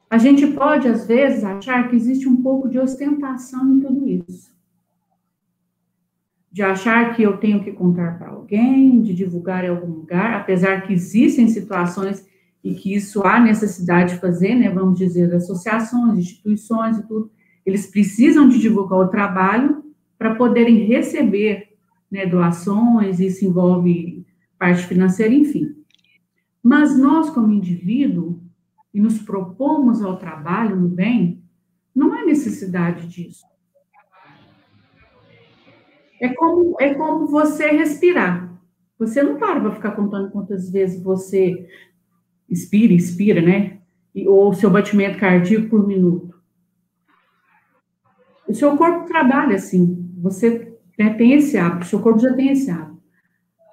a 0.10 0.18
gente 0.18 0.46
pode, 0.48 0.88
às 0.88 1.06
vezes, 1.06 1.44
achar 1.44 1.90
que 1.90 1.96
existe 1.96 2.28
um 2.28 2.42
pouco 2.42 2.70
de 2.70 2.80
ostentação 2.80 3.74
em 3.74 3.80
tudo 3.80 4.08
isso. 4.08 4.54
De 6.52 6.62
achar 6.62 7.16
que 7.16 7.24
eu 7.24 7.38
tenho 7.38 7.64
que 7.64 7.72
contar 7.72 8.18
para 8.18 8.30
alguém, 8.30 9.02
de 9.02 9.14
divulgar 9.14 9.66
em 9.66 9.70
algum 9.70 9.92
lugar, 9.92 10.34
apesar 10.34 10.86
que 10.86 10.94
existem 10.94 11.48
situações 11.50 12.26
e 12.64 12.74
que 12.76 12.94
isso 12.94 13.26
há 13.26 13.40
necessidade 13.40 14.14
de 14.14 14.22
fazer, 14.22 14.56
né, 14.56 14.70
vamos 14.70 14.98
dizer, 14.98 15.34
associações, 15.34 16.20
instituições 16.20 16.98
e 16.98 17.08
tudo, 17.08 17.30
eles 17.66 17.88
precisam 17.88 18.48
de 18.48 18.60
divulgar 18.60 19.00
o 19.00 19.08
trabalho 19.08 19.84
para 20.18 20.36
poderem 20.36 20.86
receber 20.86 21.74
né, 22.12 22.26
doações, 22.26 23.20
isso 23.20 23.46
envolve 23.46 24.26
parte 24.58 24.86
financeira, 24.86 25.34
enfim. 25.34 25.76
Mas 26.62 26.98
nós, 26.98 27.30
como 27.30 27.52
indivíduo, 27.52 28.42
e 28.94 29.02
nos 29.02 29.20
propomos 29.20 30.02
ao 30.02 30.18
trabalho 30.18 30.76
no 30.76 30.88
bem, 30.88 31.44
não 31.94 32.14
há 32.14 32.24
necessidade 32.24 33.08
disso. 33.08 33.44
É 36.22 36.30
como, 36.30 36.78
é 36.80 36.94
como 36.94 37.28
você 37.28 37.68
respirar. 37.72 38.58
Você 38.98 39.22
não 39.22 39.38
para 39.38 39.60
para 39.60 39.76
ficar 39.76 39.92
contando 39.92 40.32
quantas 40.32 40.70
vezes 40.70 41.04
você 41.04 41.68
Inspira, 42.50 42.94
inspira, 42.94 43.42
né? 43.42 43.80
E, 44.14 44.28
ou 44.28 44.54
seu 44.54 44.70
batimento 44.70 45.20
cardíaco 45.20 45.70
por 45.70 45.86
minuto. 45.86 46.35
O 48.48 48.54
seu 48.54 48.76
corpo 48.78 49.08
trabalha 49.08 49.56
assim. 49.56 50.10
Você 50.22 50.76
né, 50.98 51.14
tem 51.14 51.34
esse 51.34 51.58
hábito, 51.58 51.86
o 51.86 51.90
seu 51.90 52.00
corpo 52.00 52.20
já 52.20 52.34
tem 52.34 52.50
esse 52.50 52.70
hábito. 52.70 53.02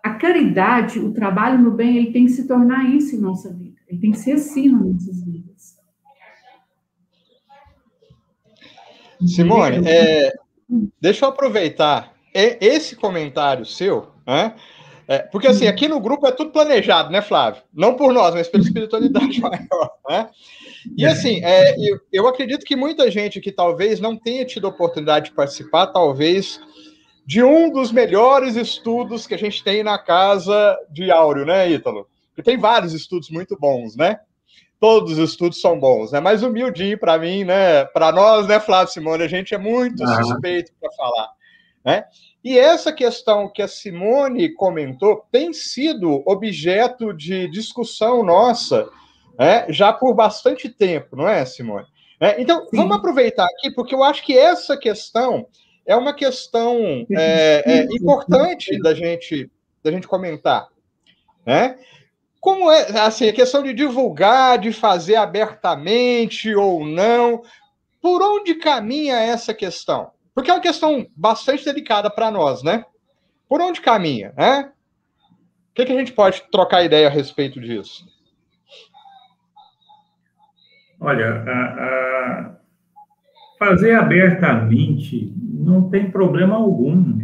A 0.03 0.15
caridade, 0.15 0.99
o 0.99 1.13
trabalho 1.13 1.59
no 1.59 1.71
bem, 1.71 1.97
ele 1.97 2.13
tem 2.13 2.27
que 2.27 2.33
se 2.33 2.47
tornar 2.47 2.85
isso 2.91 3.15
em 3.15 3.21
nossa 3.21 3.53
vida. 3.53 3.79
Ele 3.89 4.01
tem 4.01 4.11
que 4.11 4.19
ser 4.19 4.33
assim 4.33 4.69
nas 4.71 4.83
nossas 4.83 5.25
vidas. 5.25 5.77
Simone, 9.27 9.87
é, 9.87 10.33
deixa 11.01 11.25
eu 11.25 11.29
aproveitar 11.29 12.13
esse 12.35 12.97
comentário 12.97 13.65
seu, 13.65 14.09
né? 14.27 14.55
É, 15.09 15.19
porque 15.19 15.49
assim, 15.49 15.67
aqui 15.67 15.89
no 15.89 16.01
grupo 16.01 16.27
é 16.27 16.33
tudo 16.33 16.51
planejado, 16.51 17.11
né, 17.11 17.21
Flávio? 17.21 17.63
Não 17.73 17.95
por 17.95 18.13
nós, 18.13 18.35
mas 18.35 18.49
pela 18.49 18.63
espiritualidade 18.63 19.39
maior, 19.41 19.91
né? 20.09 20.31
E 20.97 21.07
assim, 21.07 21.43
é, 21.45 21.75
eu, 21.79 22.01
eu, 22.13 22.29
acredito 22.29 22.65
que 22.65 22.77
muita 22.77 23.11
gente 23.11 23.41
que 23.41 23.53
talvez 23.53 24.01
não 24.01 24.17
tenha 24.17 24.45
tido 24.45 24.67
oportunidade 24.67 25.27
de 25.27 25.33
participar, 25.33 25.89
talvez, 25.89 26.61
de 27.25 27.43
um 27.43 27.71
dos 27.71 27.93
melhores 27.93 28.57
estudos 28.57 29.27
que 29.27 29.35
a 29.35 29.39
gente 29.39 29.63
tem 29.63 29.83
na 29.83 29.99
casa 29.99 30.77
de 30.91 31.11
Áureo, 31.11 31.47
né, 31.47 31.71
Ítalo? 31.71 32.09
Porque 32.29 32.43
tem 32.43 32.59
vários 32.59 32.93
estudos 32.93 33.31
muito 33.31 33.57
bons, 33.59 33.97
né? 33.97 34.19
Todos 34.81 35.19
os 35.19 35.31
estudos 35.31 35.61
são 35.61 35.79
bons, 35.79 36.11
né? 36.11 36.19
Mas 36.19 36.43
humildinho 36.43 36.99
para 36.99 37.17
mim, 37.19 37.45
né? 37.45 37.85
Para 37.85 38.11
nós, 38.11 38.49
né, 38.49 38.59
Flávio 38.59 38.93
Simone, 38.93 39.23
a 39.23 39.29
gente 39.29 39.55
é 39.55 39.59
muito 39.59 40.05
suspeito 40.07 40.73
para 40.81 40.91
falar, 40.93 41.29
né? 41.85 42.05
E 42.45 42.59
essa 42.59 42.93
questão 42.93 43.49
que 43.49 43.63
a 43.63 43.69
Simone 43.69 44.53
comentou 44.53 45.25
tem 45.31 45.53
sido 45.53 46.23
objeto 46.27 47.13
de 47.13 47.49
discussão 47.49 48.25
nossa 48.25 48.89
né, 49.39 49.67
já 49.69 49.93
por 49.93 50.15
bastante 50.15 50.69
tempo, 50.69 51.17
não 51.17 51.29
é, 51.29 51.45
Simone? 51.45 51.87
É, 52.21 52.41
então, 52.41 52.67
Sim. 52.69 52.77
vamos 52.77 52.97
aproveitar 52.97 53.45
aqui, 53.45 53.71
porque 53.71 53.95
eu 53.95 54.03
acho 54.03 54.25
que 54.25 54.37
essa 54.37 54.77
questão 54.77 55.47
é 55.85 55.97
uma 55.97 56.15
questão 56.15 57.05
é, 57.11 57.63
é, 57.67 57.83
importante 57.95 58.79
da 58.81 58.95
gente, 58.95 59.51
da 59.83 59.91
gente 59.91 60.07
comentar. 60.07 60.69
Né? 61.45 61.79
Como 62.41 62.71
é 62.71 63.01
assim, 63.01 63.29
a 63.29 63.33
questão 63.33 63.63
de 63.63 63.73
divulgar, 63.73 64.59
de 64.59 64.73
fazer 64.73 65.17
abertamente 65.17 66.55
ou 66.55 66.85
não, 66.85 67.43
por 68.01 68.23
onde 68.23 68.55
caminha 68.55 69.17
essa 69.17 69.53
questão? 69.53 70.11
Porque 70.35 70.51
é 70.51 70.55
uma 70.55 70.61
questão 70.61 71.07
bastante 71.17 71.65
delicada 71.65 72.11
para 72.11 72.31
nós, 72.31 72.63
né? 72.63 72.85
Por 73.49 73.61
onde 73.61 73.81
caminha, 73.81 74.33
né? 74.37 74.73
O 75.71 75.75
que, 75.75 75.85
que 75.85 75.93
a 75.93 75.99
gente 75.99 76.13
pode 76.13 76.43
trocar 76.51 76.85
ideia 76.85 77.07
a 77.07 77.11
respeito 77.11 77.61
disso? 77.61 78.07
Olha, 81.01 81.43
a, 81.47 81.63
a 81.63 82.57
fazer 83.59 83.95
abertamente 83.95 85.33
não 85.37 85.89
tem 85.89 86.11
problema 86.11 86.57
algum, 86.57 87.19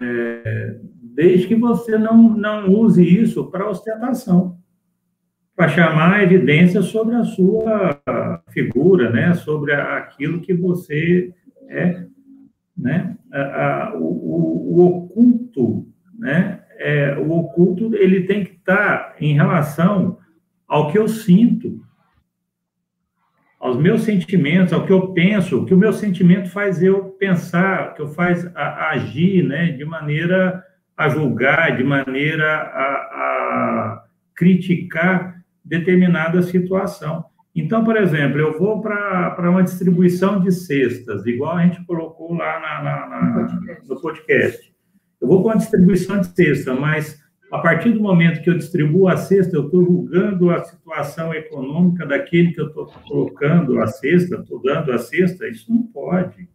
é, 0.00 0.76
desde 1.14 1.46
que 1.46 1.54
você 1.54 1.96
não, 1.96 2.30
não 2.30 2.68
use 2.68 3.02
isso 3.02 3.50
para 3.50 3.68
ostentação, 3.68 4.58
para 5.56 5.68
chamar 5.68 6.22
evidência 6.22 6.82
sobre 6.82 7.16
a 7.16 7.24
sua 7.24 8.00
figura, 8.50 9.10
né, 9.10 9.34
sobre 9.34 9.72
aquilo 9.72 10.40
que 10.40 10.54
você 10.54 11.32
é 11.68 12.07
né? 12.78 13.16
A, 13.32 13.40
a, 13.40 13.94
o, 13.96 14.04
o, 14.04 14.86
oculto, 14.86 15.86
né? 16.18 16.60
É, 16.78 17.16
o 17.18 17.32
oculto 17.32 17.94
ele 17.96 18.22
tem 18.22 18.44
que 18.44 18.52
estar 18.52 19.16
em 19.20 19.34
relação 19.34 20.18
ao 20.66 20.92
que 20.92 20.98
eu 20.98 21.08
sinto, 21.08 21.80
aos 23.58 23.76
meus 23.76 24.02
sentimentos, 24.02 24.72
ao 24.72 24.86
que 24.86 24.92
eu 24.92 25.12
penso, 25.12 25.58
o 25.58 25.66
que 25.66 25.74
o 25.74 25.78
meu 25.78 25.92
sentimento 25.92 26.48
faz 26.50 26.80
eu 26.80 27.06
pensar, 27.18 27.94
que 27.94 28.02
eu 28.02 28.08
faz 28.08 28.46
a, 28.54 28.90
agir, 28.90 29.42
né? 29.42 29.72
De 29.72 29.84
maneira 29.84 30.62
a 30.96 31.08
julgar, 31.08 31.76
de 31.76 31.82
maneira 31.82 32.46
a, 32.46 32.92
a 32.92 34.04
criticar 34.34 35.42
determinada 35.64 36.40
situação. 36.42 37.24
Então, 37.60 37.84
por 37.84 37.96
exemplo, 37.96 38.38
eu 38.38 38.56
vou 38.56 38.80
para 38.80 39.50
uma 39.50 39.64
distribuição 39.64 40.40
de 40.40 40.52
cestas, 40.52 41.26
igual 41.26 41.56
a 41.56 41.66
gente 41.66 41.84
colocou 41.84 42.32
lá 42.32 42.60
na, 42.60 42.82
na, 42.82 43.06
na, 43.08 43.78
no 43.84 44.00
podcast. 44.00 44.72
Eu 45.20 45.26
vou 45.26 45.42
para 45.42 45.54
uma 45.54 45.58
distribuição 45.58 46.20
de 46.20 46.28
cesta, 46.28 46.72
mas 46.72 47.20
a 47.50 47.58
partir 47.58 47.90
do 47.90 48.00
momento 48.00 48.42
que 48.42 48.48
eu 48.48 48.56
distribuo 48.56 49.08
a 49.08 49.16
cesta, 49.16 49.56
eu 49.56 49.64
estou 49.64 49.84
julgando 49.84 50.50
a 50.50 50.62
situação 50.62 51.34
econômica 51.34 52.06
daquele 52.06 52.52
que 52.52 52.60
eu 52.60 52.68
estou 52.68 52.86
colocando 53.08 53.80
a 53.80 53.88
cesta, 53.88 54.36
estou 54.36 54.62
dando 54.62 54.92
a 54.92 54.98
cesta, 54.98 55.48
isso 55.48 55.72
não 55.72 55.82
pode. 55.82 56.48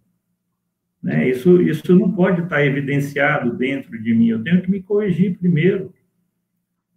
Né? 1.02 1.28
Isso, 1.28 1.62
isso 1.62 1.94
não 1.94 2.13
pode 2.13 2.44
estar 2.44 2.66
evidenciado 2.66 3.58
dentro 3.58 4.02
de 4.02 4.13
mim, 4.13 4.30
eu 4.30 4.42
tenho 4.42 4.62
que 4.62 4.72
me 4.72 4.82
corrigir 4.82 5.38
primeiro. 5.38 5.94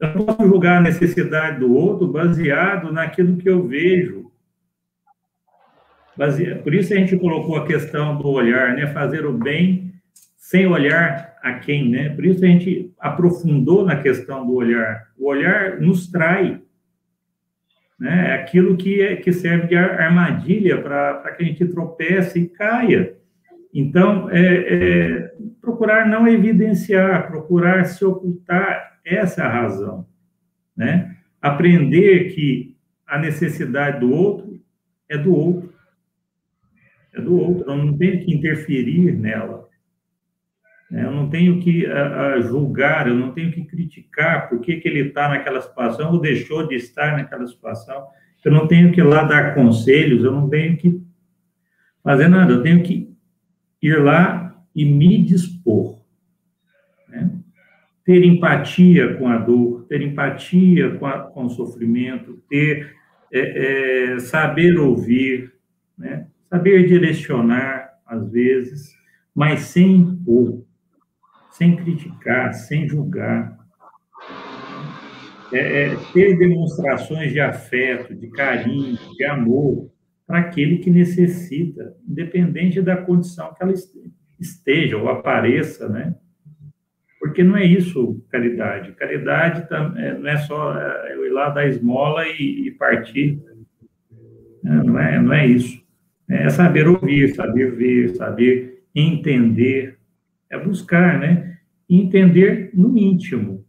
Eu 0.00 0.14
não 0.14 0.26
posso 0.26 0.46
julgar 0.46 0.76
a 0.76 0.82
necessidade 0.82 1.60
do 1.60 1.74
outro 1.74 2.06
baseado 2.06 2.92
naquilo 2.92 3.36
que 3.36 3.48
eu 3.48 3.66
vejo. 3.66 4.30
Por 6.62 6.74
isso 6.74 6.92
a 6.92 6.96
gente 6.96 7.16
colocou 7.16 7.56
a 7.56 7.66
questão 7.66 8.16
do 8.16 8.28
olhar, 8.28 8.74
né? 8.74 8.86
Fazer 8.88 9.24
o 9.26 9.32
bem 9.32 9.92
sem 10.36 10.66
olhar 10.66 11.36
a 11.42 11.54
quem, 11.54 11.90
né? 11.90 12.10
Por 12.10 12.24
isso 12.24 12.44
a 12.44 12.48
gente 12.48 12.92
aprofundou 12.98 13.84
na 13.84 13.96
questão 13.96 14.46
do 14.46 14.54
olhar. 14.54 15.08
O 15.18 15.28
olhar 15.28 15.80
nos 15.80 16.10
trai, 16.10 16.60
né? 17.98 18.30
É 18.30 18.34
aquilo 18.34 18.76
que, 18.76 19.00
é, 19.00 19.16
que 19.16 19.32
serve 19.32 19.68
de 19.68 19.76
armadilha 19.76 20.80
para 20.80 21.32
que 21.32 21.42
a 21.42 21.46
gente 21.46 21.66
tropece 21.66 22.38
e 22.38 22.48
caia. 22.48 23.16
Então, 23.72 24.30
é, 24.30 24.40
é, 24.40 25.34
procurar 25.60 26.06
não 26.06 26.26
evidenciar, 26.26 27.26
procurar 27.26 27.84
se 27.84 28.04
ocultar 28.04 28.95
essa 29.06 29.42
é 29.42 29.46
a 29.46 29.52
razão, 29.52 30.06
né? 30.76 31.16
Aprender 31.40 32.34
que 32.34 32.76
a 33.06 33.18
necessidade 33.18 34.00
do 34.00 34.12
outro 34.12 34.60
é 35.08 35.16
do 35.16 35.32
outro. 35.32 35.72
É 37.14 37.20
do 37.20 37.38
outro, 37.38 37.70
eu 37.70 37.76
não 37.76 37.96
tenho 37.96 38.24
que 38.24 38.34
interferir 38.34 39.12
nela. 39.12 39.66
Né? 40.90 41.04
Eu 41.04 41.12
não 41.12 41.30
tenho 41.30 41.60
que 41.60 41.86
a, 41.86 42.34
a 42.34 42.40
julgar, 42.40 43.06
eu 43.06 43.14
não 43.14 43.32
tenho 43.32 43.52
que 43.52 43.64
criticar 43.64 44.48
por 44.48 44.60
que, 44.60 44.76
que 44.76 44.88
ele 44.88 45.08
está 45.08 45.28
naquela 45.28 45.60
situação 45.60 46.12
ou 46.12 46.20
deixou 46.20 46.66
de 46.66 46.74
estar 46.74 47.16
naquela 47.16 47.46
situação. 47.46 48.08
Eu 48.44 48.52
não 48.52 48.68
tenho 48.68 48.92
que 48.92 49.00
ir 49.00 49.04
lá 49.04 49.24
dar 49.24 49.54
conselhos, 49.54 50.22
eu 50.22 50.30
não 50.30 50.48
tenho 50.48 50.76
que 50.76 51.02
fazer 52.02 52.28
nada, 52.28 52.52
eu 52.52 52.62
tenho 52.62 52.82
que 52.82 53.12
ir 53.82 54.00
lá 54.00 54.62
e 54.74 54.84
me 54.84 55.22
dispor. 55.22 55.95
Ter 58.06 58.24
empatia 58.24 59.14
com 59.16 59.28
a 59.28 59.36
dor, 59.36 59.84
ter 59.88 60.00
empatia 60.00 60.96
com, 60.96 61.06
a, 61.06 61.18
com 61.18 61.44
o 61.44 61.50
sofrimento, 61.50 62.40
ter 62.48 62.94
é, 63.32 64.14
é, 64.14 64.18
saber 64.20 64.78
ouvir, 64.78 65.52
né? 65.98 66.26
saber 66.48 66.86
direcionar 66.86 67.90
às 68.06 68.30
vezes, 68.30 68.94
mas 69.34 69.60
sem 69.60 69.96
impor, 69.96 70.64
sem 71.50 71.76
criticar, 71.76 72.54
sem 72.54 72.88
julgar. 72.88 73.56
É, 75.52 75.58
é 75.58 75.96
ter 76.12 76.38
demonstrações 76.38 77.32
de 77.32 77.40
afeto, 77.40 78.14
de 78.14 78.28
carinho, 78.30 78.96
de 79.16 79.24
amor 79.24 79.90
para 80.26 80.40
aquele 80.40 80.78
que 80.78 80.90
necessita, 80.90 81.94
independente 82.06 82.80
da 82.82 82.96
condição 82.96 83.54
que 83.54 83.62
ela 83.62 83.72
esteja 84.40 84.96
ou 84.96 85.08
apareça, 85.08 85.88
né? 85.88 86.14
Porque 87.26 87.42
não 87.42 87.56
é 87.56 87.64
isso 87.64 88.24
caridade. 88.30 88.92
Caridade 88.92 89.66
é, 89.96 90.18
não 90.18 90.28
é 90.28 90.36
só 90.38 90.78
é, 90.78 91.14
eu 91.14 91.26
ir 91.26 91.30
lá 91.30 91.50
dar 91.50 91.66
esmola 91.66 92.26
e, 92.28 92.70
partir. 92.78 93.42
Não 94.62 94.98
é, 94.98 95.20
não 95.20 95.32
é 95.32 95.46
isso. 95.46 95.84
É 96.28 96.48
saber 96.48 96.88
ouvir, 96.88 97.34
saber 97.34 97.74
ver, 97.74 98.10
saber 98.16 98.82
entender. 98.94 99.98
É 100.50 100.58
buscar, 100.58 101.18
né? 101.18 101.58
Entender 101.88 102.70
no 102.74 102.96
íntimo. 102.96 103.64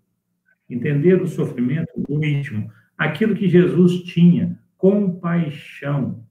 Entender 0.70 1.22
o 1.22 1.28
sofrimento 1.28 1.92
no 2.08 2.24
íntimo. 2.24 2.70
Aquilo 2.98 3.36
que 3.36 3.48
Jesus 3.48 4.02
tinha, 4.04 4.58
compaixão, 4.78 6.24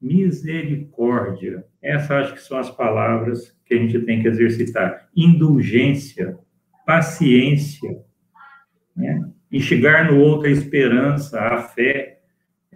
misericórdia. 0.00 1.64
Essas 1.82 2.10
acho 2.10 2.34
que 2.34 2.40
são 2.40 2.58
as 2.58 2.70
palavras 2.70 3.56
que 3.64 3.74
a 3.74 3.78
gente 3.78 3.98
tem 4.00 4.20
que 4.20 4.28
exercitar. 4.28 5.08
Indulgência, 5.14 6.38
paciência, 6.90 8.02
né? 8.96 9.30
enxergar 9.52 10.10
no 10.10 10.20
outro 10.20 10.48
a 10.48 10.50
esperança, 10.50 11.38
a 11.38 11.62
fé. 11.62 12.20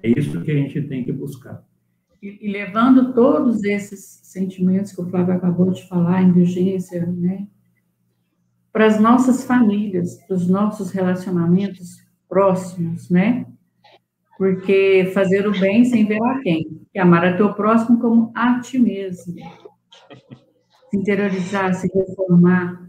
É 0.01 0.09
isso 0.09 0.41
que 0.41 0.53
a 0.53 0.55
gente 0.55 0.81
tem 0.83 1.03
que 1.03 1.11
buscar. 1.11 1.65
E, 2.23 2.47
e 2.47 2.53
levando 2.53 3.13
todos 3.13 3.65
esses 3.65 4.21
sentimentos 4.23 4.93
que 4.93 5.03
o 5.03 5.11
Flávio 5.11 5.35
acabou 5.35 5.73
de 5.73 5.87
falar, 5.89 6.23
indulgência, 6.23 7.05
né? 7.05 7.49
Para 8.73 8.87
as 8.87 9.01
nossas 9.01 9.43
famílias, 9.43 10.15
para 10.27 10.37
os 10.37 10.49
nossos 10.49 10.93
relacionamentos 10.93 12.01
próximos, 12.29 13.11
né? 13.11 13.47
Porque 14.39 15.11
fazer 15.13 15.49
o 15.49 15.59
bem 15.59 15.85
sem 15.85 16.07
ver 16.07 16.23
a 16.23 16.39
quem. 16.41 16.87
E 16.95 17.01
amar 17.01 17.25
a 17.25 17.37
teu 17.37 17.53
próximo 17.53 17.99
como 17.99 18.31
a 18.33 18.61
ti 18.61 18.79
mesmo. 18.79 19.35
Se 20.89 20.97
interiorizar, 20.97 21.75
se 21.75 21.89
reformar. 21.93 22.85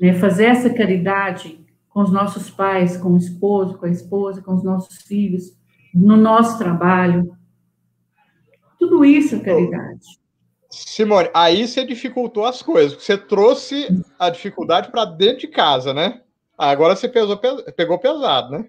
Né? 0.00 0.14
Fazer 0.14 0.46
essa 0.46 0.70
caridade 0.70 1.64
com 1.88 2.02
os 2.02 2.12
nossos 2.12 2.50
pais, 2.50 2.96
com 2.96 3.14
o 3.14 3.16
esposo, 3.16 3.78
com 3.78 3.86
a 3.86 3.90
esposa, 3.90 4.42
com 4.42 4.54
os 4.54 4.62
nossos 4.62 5.02
filhos, 5.02 5.56
no 5.94 6.16
nosso 6.16 6.58
trabalho. 6.58 7.34
Tudo 8.78 9.04
isso 9.04 9.36
é 9.36 9.40
caridade. 9.40 10.04
Simone, 10.70 11.30
aí 11.32 11.66
você 11.66 11.86
dificultou 11.86 12.44
as 12.44 12.60
coisas. 12.60 13.02
Você 13.02 13.16
trouxe 13.16 13.88
a 14.18 14.28
dificuldade 14.28 14.90
para 14.90 15.06
dentro 15.06 15.38
de 15.38 15.48
casa, 15.48 15.94
né? 15.94 16.20
Agora 16.58 16.94
você 16.94 17.08
pesou, 17.08 17.38
pegou 17.74 17.98
pesado, 17.98 18.50
né? 18.50 18.66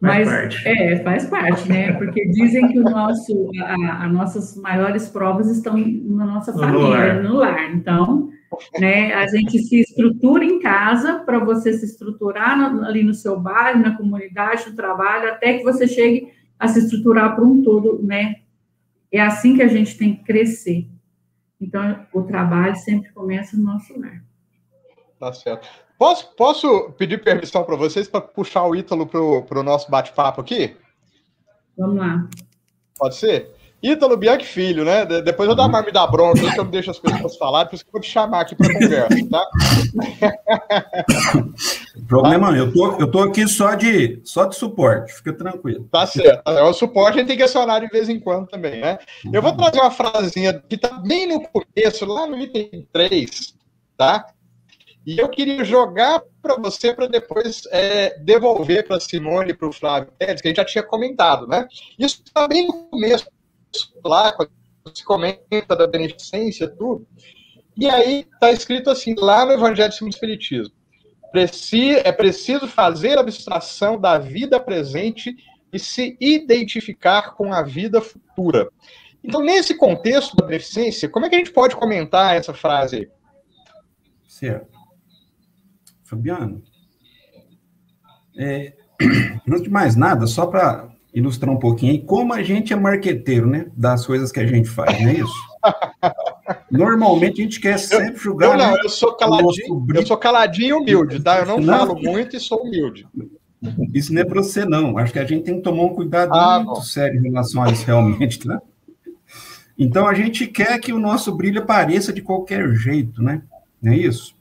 Mas 0.00 0.28
faz 0.28 0.66
é, 0.66 1.02
faz 1.04 1.26
parte, 1.26 1.68
né? 1.68 1.92
Porque 1.92 2.26
dizem 2.28 2.66
que 2.68 2.78
o 2.78 2.82
nosso, 2.82 3.50
a, 3.60 4.06
as 4.06 4.12
nossas 4.12 4.56
maiores 4.56 5.08
provas 5.08 5.48
estão 5.48 5.76
na 5.76 6.26
nossa 6.26 6.52
família, 6.52 6.80
no 6.80 6.88
lar. 6.88 7.22
no 7.22 7.34
lar. 7.36 7.74
Então, 7.74 8.31
né, 8.78 9.14
a 9.14 9.26
gente 9.26 9.58
se 9.62 9.80
estrutura 9.80 10.44
em 10.44 10.60
casa 10.60 11.20
para 11.20 11.38
você 11.38 11.72
se 11.72 11.84
estruturar 11.84 12.58
no, 12.58 12.84
ali 12.84 13.02
no 13.02 13.14
seu 13.14 13.38
bairro, 13.38 13.80
na 13.80 13.96
comunidade, 13.96 14.68
no 14.68 14.76
trabalho, 14.76 15.30
até 15.30 15.58
que 15.58 15.64
você 15.64 15.86
chegue 15.86 16.32
a 16.58 16.68
se 16.68 16.80
estruturar 16.80 17.34
para 17.34 17.44
um 17.44 17.62
todo, 17.62 18.00
né? 18.02 18.42
É 19.10 19.20
assim 19.20 19.56
que 19.56 19.62
a 19.62 19.68
gente 19.68 19.96
tem 19.98 20.16
que 20.16 20.24
crescer. 20.24 20.88
Então, 21.60 22.06
o 22.12 22.22
trabalho 22.22 22.74
sempre 22.76 23.10
começa 23.12 23.56
no 23.56 23.64
nosso 23.64 23.98
lar. 23.98 24.22
Tá 25.18 25.32
certo. 25.32 25.68
Posso, 25.98 26.34
posso 26.34 26.90
pedir 26.98 27.22
permissão 27.22 27.62
para 27.62 27.76
vocês 27.76 28.08
para 28.08 28.20
puxar 28.20 28.64
o 28.64 28.74
Ítalo 28.74 29.06
para 29.06 29.60
o 29.60 29.62
nosso 29.62 29.90
bate-papo 29.90 30.40
aqui? 30.40 30.76
Vamos 31.76 31.96
lá. 31.96 32.28
Pode 32.98 33.14
ser? 33.16 33.54
Ítalo 33.82 34.16
Bianchi 34.16 34.46
Filho, 34.46 34.84
né? 34.84 35.04
Depois 35.04 35.48
eu 35.48 35.56
dar 35.56 35.66
uma 35.66 35.82
me 35.82 35.90
dar 35.90 36.06
bronca, 36.06 36.38
que 36.38 36.46
eu 36.46 36.64
não 36.64 36.70
deixo 36.70 36.90
as 36.92 37.00
pessoas 37.00 37.36
falar, 37.36 37.66
por 37.66 37.74
isso 37.74 37.84
que 37.84 37.88
eu 37.88 37.92
vou 37.92 38.00
te 38.00 38.08
chamar 38.08 38.42
aqui 38.42 38.54
para 38.54 38.72
conversa, 38.72 39.28
tá? 39.28 39.46
Problema 42.06 42.50
não, 42.50 42.56
eu 42.56 42.72
tô, 42.72 43.00
eu 43.00 43.10
tô 43.10 43.18
aqui 43.20 43.48
só 43.48 43.74
de, 43.74 44.20
só 44.24 44.44
de 44.44 44.54
suporte, 44.54 45.12
fica 45.12 45.32
tranquilo. 45.32 45.88
Tá 45.90 46.06
certo. 46.06 46.48
É, 46.48 46.62
o 46.62 46.72
suporte 46.72 47.16
a 47.16 47.18
gente 47.18 47.28
tem 47.28 47.36
que 47.36 47.42
acionar 47.42 47.80
de 47.80 47.88
vez 47.88 48.08
em 48.08 48.20
quando 48.20 48.46
também, 48.46 48.80
né? 48.80 48.98
Eu 49.32 49.42
vou 49.42 49.52
trazer 49.52 49.80
uma 49.80 49.90
frasinha 49.90 50.62
que 50.68 50.76
tá 50.76 50.90
bem 51.00 51.26
no 51.26 51.42
começo, 51.42 52.06
lá 52.06 52.26
no 52.26 52.38
item 52.38 52.86
3, 52.92 53.54
tá? 53.96 54.26
E 55.04 55.18
eu 55.18 55.28
queria 55.28 55.64
jogar 55.64 56.22
para 56.40 56.54
você 56.56 56.94
para 56.94 57.08
depois 57.08 57.62
é, 57.72 58.16
devolver 58.20 58.86
para 58.86 59.00
Simone 59.00 59.50
e 59.50 59.54
para 59.54 59.68
o 59.68 59.72
Flávio 59.72 60.12
Pérez, 60.16 60.40
que 60.40 60.46
a 60.46 60.50
gente 60.50 60.58
já 60.58 60.64
tinha 60.64 60.84
comentado, 60.84 61.48
né? 61.48 61.66
Isso 61.98 62.22
está 62.24 62.46
bem 62.46 62.66
no 62.68 62.84
começo, 62.84 63.26
lá, 64.04 64.34
se 64.94 65.04
comenta 65.04 65.76
da 65.76 65.86
beneficência, 65.86 66.68
tudo. 66.68 67.06
E 67.76 67.88
aí 67.88 68.26
está 68.32 68.52
escrito 68.52 68.90
assim, 68.90 69.14
lá 69.16 69.46
no 69.46 69.52
Evangelho 69.52 69.92
segundo 69.92 70.12
o 70.12 70.14
Espiritismo. 70.14 70.74
é 72.04 72.12
preciso 72.12 72.66
fazer 72.66 73.18
abstração 73.18 73.98
da 73.98 74.18
vida 74.18 74.60
presente 74.60 75.34
e 75.72 75.78
se 75.78 76.16
identificar 76.20 77.34
com 77.34 77.52
a 77.52 77.62
vida 77.62 78.00
futura. 78.00 78.68
Então, 79.24 79.40
nesse 79.40 79.74
contexto 79.76 80.36
da 80.36 80.44
beneficência, 80.44 81.08
como 81.08 81.24
é 81.24 81.28
que 81.28 81.36
a 81.36 81.38
gente 81.38 81.52
pode 81.52 81.76
comentar 81.76 82.36
essa 82.36 82.52
frase? 82.52 83.08
Certo. 84.26 84.78
Fabiano, 86.04 86.62
é, 88.36 88.74
antes 89.48 89.62
de 89.62 89.70
mais 89.70 89.96
nada, 89.96 90.26
só 90.26 90.46
para 90.46 90.91
ilustrar 91.14 91.54
um 91.54 91.58
pouquinho 91.58 91.92
aí, 91.92 91.98
como 92.00 92.32
a 92.32 92.42
gente 92.42 92.72
é 92.72 92.76
marqueteiro, 92.76 93.46
né? 93.46 93.66
Das 93.76 94.06
coisas 94.06 94.32
que 94.32 94.40
a 94.40 94.46
gente 94.46 94.68
faz, 94.68 95.00
não 95.00 95.08
é 95.08 95.14
isso? 95.14 95.34
Normalmente 96.70 97.40
a 97.40 97.44
gente 97.44 97.60
quer 97.60 97.78
sempre 97.78 98.16
julgar. 98.16 98.52
Eu, 98.52 98.56
não, 98.56 98.82
eu 98.82 98.88
sou 98.88 99.14
caladinho, 99.14 99.86
eu 99.94 100.06
sou 100.06 100.16
caladinho 100.16 100.68
e 100.68 100.72
humilde, 100.72 101.20
tá? 101.20 101.40
Eu 101.40 101.46
não, 101.46 101.58
não, 101.58 101.78
falo 101.78 102.00
muito 102.00 102.36
e 102.36 102.40
sou 102.40 102.62
humilde. 102.62 103.06
Isso 103.94 104.12
não 104.12 104.22
é 104.22 104.24
para 104.24 104.42
você, 104.42 104.64
não. 104.64 104.98
Acho 104.98 105.12
que 105.12 105.18
a 105.18 105.24
gente 105.24 105.44
tem 105.44 105.56
que 105.56 105.62
tomar 105.62 105.84
um 105.84 105.94
cuidado 105.94 106.32
ah, 106.34 106.58
muito 106.58 106.74
bom. 106.74 106.82
sério 106.82 107.20
em 107.20 107.22
relação 107.22 107.62
a 107.62 107.70
isso 107.70 107.86
realmente, 107.86 108.38
tá? 108.40 108.60
Então 109.78 110.06
a 110.06 110.14
gente 110.14 110.46
quer 110.46 110.78
que 110.80 110.92
o 110.92 110.98
nosso 110.98 111.32
brilho 111.32 111.60
apareça 111.60 112.12
de 112.12 112.22
qualquer 112.22 112.68
jeito, 112.74 113.22
né? 113.22 113.42
Não 113.80 113.92
é 113.92 113.96
isso? 113.96 114.34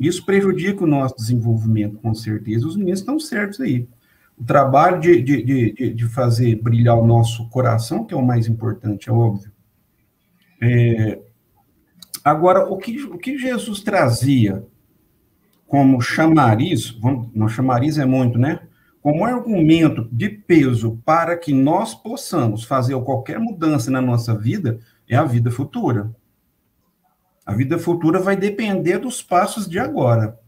Isso 0.00 0.24
prejudica 0.24 0.82
o 0.82 0.86
nosso 0.86 1.16
desenvolvimento, 1.16 1.98
com 1.98 2.14
certeza. 2.14 2.66
Os 2.66 2.76
meninos 2.76 3.00
estão 3.00 3.18
certos 3.18 3.60
aí. 3.60 3.86
O 4.36 4.44
trabalho 4.44 5.00
de, 5.00 5.22
de, 5.22 5.42
de, 5.42 5.94
de 5.94 6.06
fazer 6.08 6.56
brilhar 6.56 6.98
o 6.98 7.06
nosso 7.06 7.48
coração, 7.48 8.04
que 8.04 8.12
é 8.12 8.16
o 8.16 8.24
mais 8.24 8.48
importante, 8.48 9.08
é 9.08 9.12
óbvio. 9.12 9.52
É... 10.60 11.20
Agora, 12.24 12.66
o 12.66 12.76
que, 12.78 13.02
o 13.04 13.18
que 13.18 13.38
Jesus 13.38 13.80
trazia 13.80 14.66
como 15.66 16.00
chamariz, 16.00 16.96
não 17.34 17.48
chamariz 17.48 17.98
é 17.98 18.04
muito, 18.04 18.38
né? 18.38 18.60
Como 19.02 19.24
argumento 19.24 20.08
de 20.10 20.30
peso 20.30 21.02
para 21.04 21.36
que 21.36 21.52
nós 21.52 21.94
possamos 21.94 22.64
fazer 22.64 22.98
qualquer 23.02 23.38
mudança 23.38 23.90
na 23.90 24.00
nossa 24.00 24.36
vida, 24.36 24.78
é 25.08 25.16
a 25.16 25.24
vida 25.24 25.50
futura. 25.50 26.14
A 27.44 27.52
vida 27.52 27.78
futura 27.78 28.18
vai 28.18 28.36
depender 28.36 28.98
dos 28.98 29.22
passos 29.22 29.68
de 29.68 29.78
agora. 29.78 30.38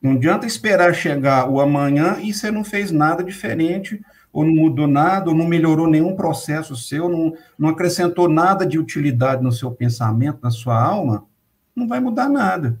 Não 0.00 0.12
adianta 0.12 0.46
esperar 0.46 0.94
chegar 0.94 1.48
o 1.48 1.60
amanhã 1.60 2.18
e 2.20 2.32
você 2.32 2.50
não 2.50 2.62
fez 2.62 2.90
nada 2.92 3.24
diferente, 3.24 4.00
ou 4.32 4.44
não 4.44 4.54
mudou 4.54 4.86
nada, 4.86 5.30
ou 5.30 5.36
não 5.36 5.46
melhorou 5.46 5.88
nenhum 5.88 6.14
processo 6.14 6.76
seu, 6.76 7.08
não, 7.08 7.34
não 7.58 7.70
acrescentou 7.70 8.28
nada 8.28 8.64
de 8.64 8.78
utilidade 8.78 9.42
no 9.42 9.50
seu 9.50 9.70
pensamento, 9.70 10.38
na 10.42 10.50
sua 10.50 10.80
alma, 10.80 11.26
não 11.74 11.88
vai 11.88 11.98
mudar 11.98 12.28
nada. 12.28 12.78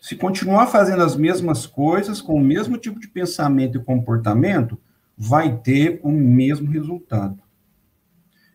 Se 0.00 0.16
continuar 0.16 0.66
fazendo 0.66 1.02
as 1.02 1.14
mesmas 1.14 1.66
coisas, 1.66 2.20
com 2.20 2.34
o 2.34 2.40
mesmo 2.40 2.76
tipo 2.76 2.98
de 2.98 3.08
pensamento 3.08 3.78
e 3.78 3.84
comportamento, 3.84 4.78
vai 5.16 5.58
ter 5.58 6.00
o 6.02 6.10
mesmo 6.10 6.70
resultado. 6.70 7.38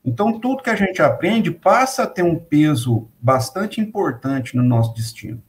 Então, 0.04 0.40
tudo 0.40 0.64
que 0.64 0.70
a 0.70 0.76
gente 0.76 1.02
aprende 1.02 1.52
passa 1.52 2.04
a 2.04 2.08
ter 2.08 2.24
um 2.24 2.38
peso 2.38 3.10
bastante 3.22 3.80
importante 3.80 4.56
no 4.56 4.64
nosso 4.64 4.94
destino. 4.94 5.42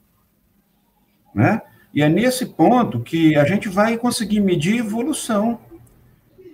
Né? 1.35 1.63
E 1.93 2.03
é 2.03 2.09
nesse 2.09 2.47
ponto 2.47 3.01
que 3.01 3.37
a 3.37 3.45
gente 3.45 3.69
vai 3.69 3.97
conseguir 3.97 4.41
medir 4.41 4.79
evolução. 4.79 5.61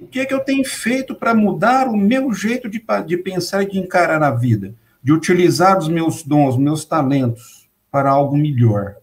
O 0.00 0.06
que 0.06 0.20
é 0.20 0.26
que 0.26 0.34
eu 0.34 0.40
tenho 0.40 0.64
feito 0.64 1.14
para 1.14 1.34
mudar 1.34 1.88
o 1.88 1.96
meu 1.96 2.32
jeito 2.32 2.68
de, 2.68 2.82
de 3.06 3.16
pensar 3.16 3.62
e 3.62 3.70
de 3.70 3.78
encarar 3.78 4.22
a 4.22 4.30
vida? 4.30 4.74
De 5.02 5.12
utilizar 5.12 5.78
os 5.78 5.88
meus 5.88 6.22
dons, 6.22 6.56
meus 6.56 6.84
talentos 6.84 7.68
para 7.90 8.10
algo 8.10 8.36
melhor? 8.36 8.96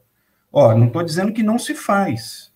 Ó, 0.52 0.76
não 0.76 0.88
estou 0.88 1.04
dizendo 1.04 1.32
que 1.32 1.44
não 1.44 1.58
se 1.58 1.74
faz. 1.74 2.52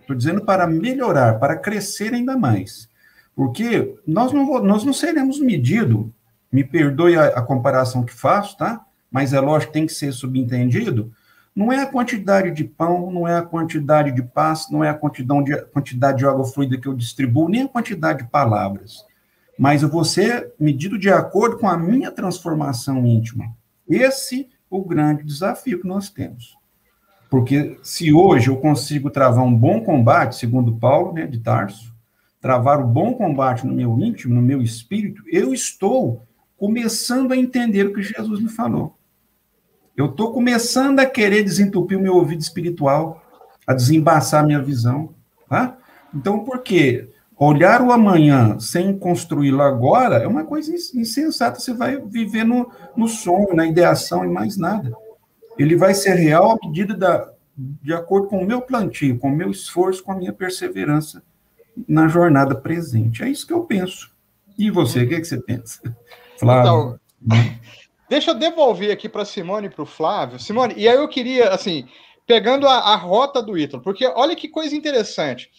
Estou 0.00 0.16
dizendo 0.16 0.44
para 0.44 0.66
melhorar, 0.66 1.38
para 1.38 1.56
crescer 1.56 2.14
ainda 2.14 2.36
mais. 2.36 2.88
Porque 3.34 3.94
nós 4.06 4.32
não, 4.32 4.62
nós 4.62 4.84
não 4.84 4.92
seremos 4.92 5.38
medidos, 5.38 6.06
me 6.50 6.64
perdoe 6.64 7.16
a, 7.16 7.26
a, 7.26 7.42
comparação 7.42 8.04
que 8.04 8.12
faço, 8.12 8.56
tá? 8.56 8.84
Mas 9.10 9.32
é 9.32 9.40
lógico 9.40 9.72
que 9.72 9.78
tem 9.78 9.86
que 9.86 9.92
ser 9.92 10.12
subentendido. 10.12 11.12
Não 11.56 11.72
é 11.72 11.80
a 11.80 11.86
quantidade 11.86 12.50
de 12.50 12.64
pão, 12.64 13.10
não 13.10 13.26
é 13.26 13.38
a 13.38 13.42
quantidade 13.42 14.12
de 14.12 14.22
paz, 14.22 14.68
não 14.70 14.84
é 14.84 14.90
a 14.90 14.94
quantidade 14.94 15.44
de, 15.46 15.64
quantidade 15.68 16.18
de 16.18 16.26
água 16.26 16.44
fluida 16.44 16.78
que 16.78 16.86
eu 16.86 16.92
distribuo, 16.92 17.48
nem 17.48 17.62
a 17.62 17.68
quantidade 17.68 18.24
de 18.24 18.30
palavras. 18.30 19.06
Mas 19.58 19.82
eu 19.82 19.88
vou 19.88 20.04
ser 20.04 20.52
medido 20.60 20.98
de 20.98 21.08
acordo 21.08 21.56
com 21.56 21.66
a 21.66 21.78
minha 21.78 22.12
transformação 22.12 23.06
íntima. 23.06 23.56
Esse 23.88 24.50
o 24.68 24.84
grande 24.84 25.24
desafio 25.24 25.80
que 25.80 25.88
nós 25.88 26.10
temos. 26.10 26.58
Porque 27.30 27.78
se 27.82 28.12
hoje 28.12 28.48
eu 28.48 28.56
consigo 28.58 29.08
travar 29.08 29.44
um 29.44 29.56
bom 29.56 29.82
combate, 29.82 30.36
segundo 30.36 30.76
Paulo, 30.76 31.14
né, 31.14 31.26
de 31.26 31.40
Tarso, 31.40 31.94
travar 32.38 32.80
o 32.80 32.86
bom 32.86 33.14
combate 33.14 33.66
no 33.66 33.72
meu 33.72 33.98
íntimo, 33.98 34.34
no 34.34 34.42
meu 34.42 34.60
espírito, 34.60 35.22
eu 35.32 35.54
estou 35.54 36.22
começando 36.58 37.32
a 37.32 37.36
entender 37.36 37.86
o 37.86 37.94
que 37.94 38.02
Jesus 38.02 38.40
me 38.40 38.48
falou. 38.50 38.96
Eu 39.96 40.06
estou 40.06 40.32
começando 40.32 41.00
a 41.00 41.06
querer 41.06 41.42
desentupir 41.42 41.98
o 41.98 42.02
meu 42.02 42.14
ouvido 42.14 42.40
espiritual, 42.40 43.22
a 43.66 43.72
desembaçar 43.72 44.42
a 44.44 44.46
minha 44.46 44.62
visão. 44.62 45.14
Tá? 45.48 45.78
Então, 46.14 46.44
por 46.44 46.62
quê? 46.62 47.08
Olhar 47.38 47.82
o 47.82 47.92
amanhã 47.92 48.58
sem 48.58 48.98
construí-lo 48.98 49.62
agora 49.62 50.16
é 50.16 50.26
uma 50.26 50.44
coisa 50.44 50.74
insensata. 50.74 51.60
Você 51.60 51.72
vai 51.72 51.98
viver 51.98 52.44
no, 52.44 52.70
no 52.96 53.08
sonho, 53.08 53.54
na 53.54 53.66
ideação 53.66 54.24
e 54.24 54.28
mais 54.28 54.56
nada. 54.56 54.92
Ele 55.58 55.76
vai 55.76 55.94
ser 55.94 56.14
real 56.14 56.52
à 56.52 56.66
medida 56.66 56.94
da, 56.94 57.30
de 57.56 57.92
acordo 57.92 58.28
com 58.28 58.38
o 58.38 58.46
meu 58.46 58.60
plantio, 58.62 59.18
com 59.18 59.28
o 59.28 59.36
meu 59.36 59.50
esforço, 59.50 60.02
com 60.02 60.12
a 60.12 60.16
minha 60.16 60.32
perseverança 60.32 61.22
na 61.88 62.08
jornada 62.08 62.54
presente. 62.54 63.22
É 63.22 63.28
isso 63.28 63.46
que 63.46 63.52
eu 63.52 63.64
penso. 63.64 64.10
E 64.58 64.70
você, 64.70 65.04
o 65.04 65.08
que, 65.08 65.14
é 65.14 65.20
que 65.20 65.26
você 65.26 65.38
pensa? 65.38 65.80
Flávio. 66.38 66.98
Então, 67.22 67.46
deixa 68.08 68.30
eu 68.30 68.34
devolver 68.34 68.90
aqui 68.90 69.08
para 69.08 69.24
Simone 69.24 69.66
e 69.66 69.70
para 69.70 69.82
o 69.82 69.86
Flávio. 69.86 70.38
Simone, 70.38 70.74
e 70.76 70.88
aí 70.88 70.96
eu 70.96 71.08
queria, 71.08 71.50
assim, 71.50 71.88
pegando 72.26 72.66
a, 72.66 72.74
a 72.74 72.96
rota 72.96 73.42
do 73.42 73.56
Ítalo, 73.56 73.82
porque 73.82 74.06
olha 74.06 74.36
que 74.36 74.48
coisa 74.48 74.74
interessante. 74.74 75.50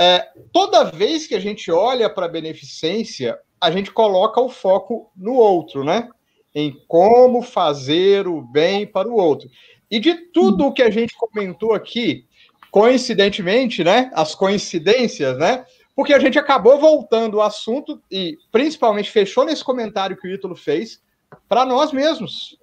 É, 0.00 0.28
toda 0.52 0.84
vez 0.84 1.26
que 1.26 1.34
a 1.34 1.40
gente 1.40 1.70
olha 1.70 2.08
para 2.08 2.26
a 2.26 2.28
beneficência, 2.28 3.38
a 3.60 3.70
gente 3.70 3.92
coloca 3.92 4.40
o 4.40 4.48
foco 4.48 5.12
no 5.16 5.34
outro, 5.34 5.84
né? 5.84 6.08
Em 6.54 6.76
como 6.88 7.42
fazer 7.42 8.26
o 8.26 8.42
bem 8.42 8.86
para 8.86 9.08
o 9.08 9.16
outro. 9.16 9.48
E 9.90 10.00
de 10.00 10.14
tudo 10.32 10.66
o 10.66 10.72
que 10.72 10.82
a 10.82 10.90
gente 10.90 11.14
comentou 11.16 11.74
aqui, 11.74 12.26
coincidentemente, 12.70 13.84
né? 13.84 14.10
As 14.14 14.34
coincidências, 14.34 15.38
né? 15.38 15.64
Porque 15.94 16.14
a 16.14 16.18
gente 16.18 16.38
acabou 16.38 16.78
voltando 16.80 17.34
o 17.36 17.42
assunto 17.42 18.02
e 18.10 18.38
principalmente 18.50 19.10
fechou 19.10 19.44
nesse 19.44 19.62
comentário 19.62 20.16
que 20.16 20.26
o 20.26 20.30
Ítalo 20.32 20.56
fez 20.56 21.00
para 21.48 21.64
nós 21.64 21.92
mesmos. 21.92 22.56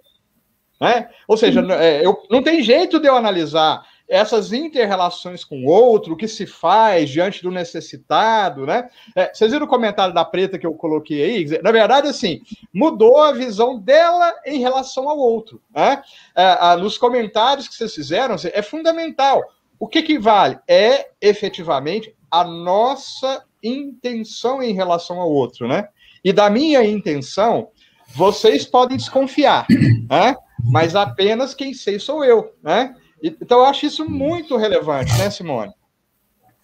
Né? 0.80 1.10
Ou 1.28 1.36
seja, 1.36 1.62
é, 1.74 2.06
eu, 2.06 2.24
não 2.30 2.42
tem 2.42 2.64
jeito 2.64 3.00
de 3.00 3.08
eu 3.08 3.16
analisar 3.16 3.86
essas 4.10 4.52
interrelações 4.52 5.44
com 5.44 5.64
o 5.64 5.70
outro, 5.70 6.14
o 6.14 6.18
que 6.18 6.28
se 6.28 6.48
faz 6.48 7.12
diante 7.12 7.44
do 7.44 7.52
necessitado, 7.52 8.66
né? 8.66 8.90
É, 9.16 9.32
vocês 9.32 9.52
viram 9.52 9.68
o 9.68 9.70
comentário 9.70 10.16
da 10.16 10.26
preta 10.26 10.58
que 10.58 10.66
eu 10.66 10.74
coloquei 10.74 11.24
aí? 11.24 11.62
Na 11.62 11.72
verdade, 11.72 12.08
assim, 12.08 12.42
mudou 12.74 13.22
a 13.22 13.32
visão 13.32 13.78
dela 13.80 14.34
em 14.44 14.60
relação 14.60 15.08
ao 15.08 15.20
outro, 15.20 15.62
né? 15.70 16.02
É, 16.36 16.76
nos 16.78 16.98
comentários 16.98 17.68
que 17.68 17.76
vocês 17.76 17.94
fizeram, 17.94 18.34
assim, 18.34 18.50
é 18.52 18.64
fundamental. 18.64 19.44
O 19.80 19.88
que, 19.88 20.02
que 20.02 20.18
vale? 20.18 20.58
É 20.68 21.12
efetivamente 21.22 22.16
a 22.32 22.44
nossa 22.44 23.46
intenção 23.62 24.62
em 24.64 24.74
relação 24.74 25.22
ao 25.22 25.30
outro, 25.30 25.68
né? 25.68 25.88
E 26.24 26.34
da 26.34 26.50
minha 26.50 26.84
intenção, 26.84 27.70
vocês 28.16 28.66
podem 28.66 28.98
desconfiar, 28.98 29.66
né? 30.10 30.36
Mas 30.64 30.96
apenas 30.96 31.54
quem 31.54 31.74
sei 31.74 32.00
sou 32.00 32.24
eu, 32.24 32.54
né? 32.62 32.96
Então, 33.22 33.60
eu 33.60 33.66
acho 33.66 33.86
isso 33.86 34.10
muito 34.10 34.56
relevante, 34.56 35.12
né, 35.18 35.30
Simone? 35.30 35.74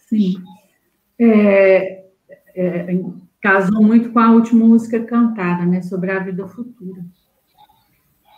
Sim. 0.10 0.36
É, 1.20 2.06
é, 2.56 3.00
casou 3.42 3.84
muito 3.84 4.12
com 4.12 4.20
a 4.20 4.32
última 4.32 4.66
música 4.66 5.04
cantada, 5.04 5.66
né, 5.66 5.82
sobre 5.82 6.12
a 6.12 6.20
vida 6.20 6.48
futura. 6.48 7.06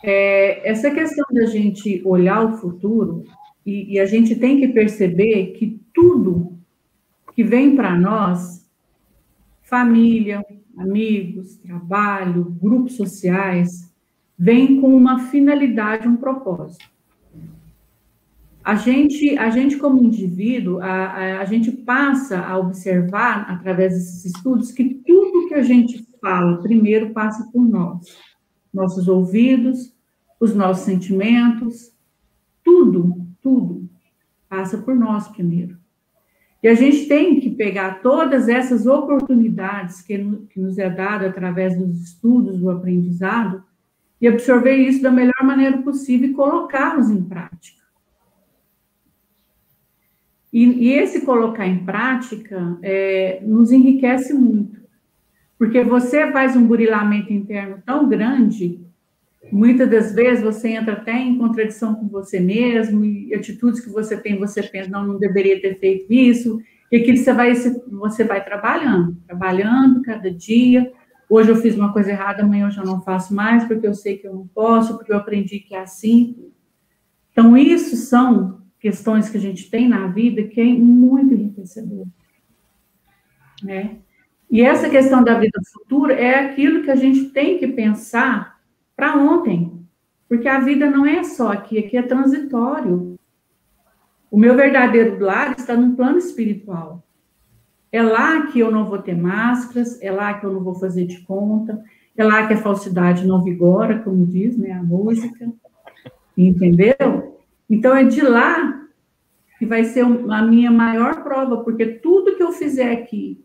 É, 0.03 0.67
essa 0.67 0.91
questão 0.91 1.25
da 1.31 1.45
gente 1.45 2.01
olhar 2.05 2.43
o 2.43 2.57
futuro, 2.57 3.23
e, 3.65 3.95
e 3.95 3.99
a 3.99 4.05
gente 4.05 4.35
tem 4.35 4.59
que 4.59 4.67
perceber 4.69 5.53
que 5.53 5.79
tudo 5.93 6.57
que 7.35 7.43
vem 7.43 7.75
para 7.75 7.95
nós, 7.95 8.66
família, 9.69 10.45
amigos, 10.77 11.57
trabalho, 11.57 12.55
grupos 12.61 12.95
sociais, 12.95 13.93
vem 14.37 14.79
com 14.81 14.95
uma 14.95 15.19
finalidade, 15.29 16.07
um 16.07 16.17
propósito 16.17 16.85
a 18.67 18.75
gente, 18.75 19.37
a 19.37 19.49
gente 19.49 19.77
como 19.77 20.03
indivíduo, 20.03 20.81
a, 20.81 20.87
a, 20.87 21.39
a, 21.39 21.45
gente 21.45 21.71
passa 21.71 22.37
a 22.37 22.57
observar, 22.57 23.49
através 23.49 23.93
desses 23.93 24.25
estudos, 24.25 24.73
que 24.73 24.95
tudo 25.07 25.47
que 25.47 25.53
a 25.53 25.63
gente 25.63 26.05
fala, 26.19 26.61
primeiro 26.61 27.13
passa 27.13 27.49
por 27.49 27.65
nós. 27.65 28.05
Nossos 28.73 29.07
ouvidos, 29.07 29.95
os 30.37 30.53
nossos 30.53 30.83
sentimentos, 30.83 31.93
tudo, 32.61 33.25
tudo 33.41 33.89
passa 34.49 34.77
por 34.77 34.93
nós 34.93 35.29
primeiro. 35.29 35.76
E 36.67 36.69
a 36.69 36.75
gente 36.75 37.07
tem 37.07 37.39
que 37.39 37.49
pegar 37.51 38.01
todas 38.01 38.49
essas 38.49 38.85
oportunidades 38.85 40.01
que, 40.01 40.17
que 40.49 40.59
nos 40.59 40.77
é 40.77 40.89
dada 40.89 41.29
através 41.29 41.77
dos 41.77 42.01
estudos, 42.01 42.59
do 42.59 42.69
aprendizado, 42.69 43.63
e 44.19 44.27
absorver 44.27 44.75
isso 44.75 45.01
da 45.01 45.09
melhor 45.09 45.41
maneira 45.45 45.77
possível 45.77 46.29
e 46.29 46.33
colocá-los 46.33 47.09
em 47.09 47.23
prática. 47.23 47.81
E, 50.51 50.65
e 50.65 50.91
esse 50.91 51.21
colocar 51.21 51.65
em 51.65 51.85
prática 51.85 52.77
é, 52.81 53.39
nos 53.45 53.71
enriquece 53.71 54.33
muito, 54.33 54.81
porque 55.57 55.85
você 55.85 56.33
faz 56.33 56.53
um 56.57 56.67
burilamento 56.67 57.31
interno 57.31 57.81
tão 57.85 58.09
grande, 58.09 58.85
muitas 59.51 59.89
das 59.89 60.13
vezes 60.13 60.43
você 60.43 60.69
entra 60.69 60.93
até 60.93 61.17
em 61.17 61.37
contradição 61.37 61.95
com 61.95 62.07
você 62.07 62.39
mesmo, 62.39 63.03
e 63.05 63.33
atitudes 63.33 63.79
que 63.79 63.89
você 63.89 64.17
tem, 64.17 64.37
você 64.37 64.61
pensa, 64.63 64.89
não, 64.89 65.05
não 65.05 65.19
deveria 65.19 65.61
ter 65.61 65.79
feito 65.79 66.11
isso, 66.11 66.59
e 66.91 66.97
aquilo 66.97 67.17
você 67.17 67.33
vai, 67.33 67.53
você 67.53 68.23
vai 68.23 68.43
trabalhando, 68.43 69.17
trabalhando 69.25 70.01
cada 70.01 70.31
dia. 70.31 70.91
Hoje 71.29 71.49
eu 71.49 71.57
fiz 71.57 71.75
uma 71.75 71.91
coisa 71.91 72.11
errada, 72.11 72.43
amanhã 72.43 72.67
eu 72.67 72.71
já 72.71 72.83
não 72.83 73.01
faço 73.01 73.33
mais, 73.33 73.65
porque 73.65 73.85
eu 73.85 73.93
sei 73.93 74.17
que 74.17 74.27
eu 74.27 74.33
não 74.33 74.47
posso, 74.47 74.95
porque 74.97 75.11
eu 75.11 75.17
aprendi 75.17 75.59
que 75.59 75.75
é 75.75 75.81
assim. 75.81 76.51
Então, 77.31 77.57
isso 77.57 77.95
são 77.97 78.61
questões 78.79 79.29
que 79.29 79.37
a 79.37 79.41
gente 79.41 79.69
tem 79.69 79.87
na 79.87 80.07
vida 80.07 80.43
que 80.43 80.61
é 80.61 80.63
muito 80.63 81.33
enriquecedor. 81.33 82.07
Né? 83.61 83.97
E 84.49 84.61
essa 84.61 84.89
questão 84.89 85.23
da 85.23 85.37
vida 85.37 85.59
futura 85.73 86.13
é 86.13 86.35
aquilo 86.35 86.83
que 86.83 86.91
a 86.91 86.95
gente 86.95 87.25
tem 87.25 87.57
que 87.57 87.67
pensar 87.67 88.56
para 88.97 89.15
ontem, 89.15 89.85
porque 90.27 90.47
a 90.47 90.59
vida 90.59 90.89
não 90.89 91.05
é 91.05 91.23
só 91.23 91.51
aqui, 91.51 91.77
aqui 91.77 91.95
é 91.95 92.01
transitório. 92.01 93.17
O 94.31 94.37
meu 94.37 94.55
verdadeiro 94.55 95.23
lar 95.23 95.55
está 95.55 95.77
no 95.77 95.95
plano 95.95 96.17
espiritual. 96.17 97.03
É 97.91 98.01
lá 98.01 98.47
que 98.47 98.59
eu 98.59 98.71
não 98.71 98.85
vou 98.85 98.97
ter 98.97 99.15
máscaras, 99.15 100.01
é 100.01 100.11
lá 100.11 100.33
que 100.33 100.45
eu 100.45 100.51
não 100.51 100.61
vou 100.61 100.73
fazer 100.73 101.05
de 101.05 101.19
conta, 101.21 101.81
é 102.17 102.23
lá 102.23 102.47
que 102.47 102.55
a 102.55 102.61
falsidade 102.61 103.25
não 103.25 103.43
vigora, 103.43 103.99
como 103.99 104.25
diz 104.25 104.57
né, 104.57 104.71
a 104.71 104.83
música. 104.83 105.47
Entendeu? 106.35 107.39
Então, 107.69 107.95
é 107.95 108.03
de 108.03 108.21
lá 108.21 108.83
que 109.59 109.65
vai 109.65 109.83
ser 109.85 110.03
a 110.03 110.41
minha 110.41 110.71
maior 110.71 111.23
prova, 111.23 111.63
porque 111.63 111.85
tudo 111.85 112.35
que 112.35 112.43
eu 112.43 112.51
fizer 112.51 112.91
aqui 112.91 113.43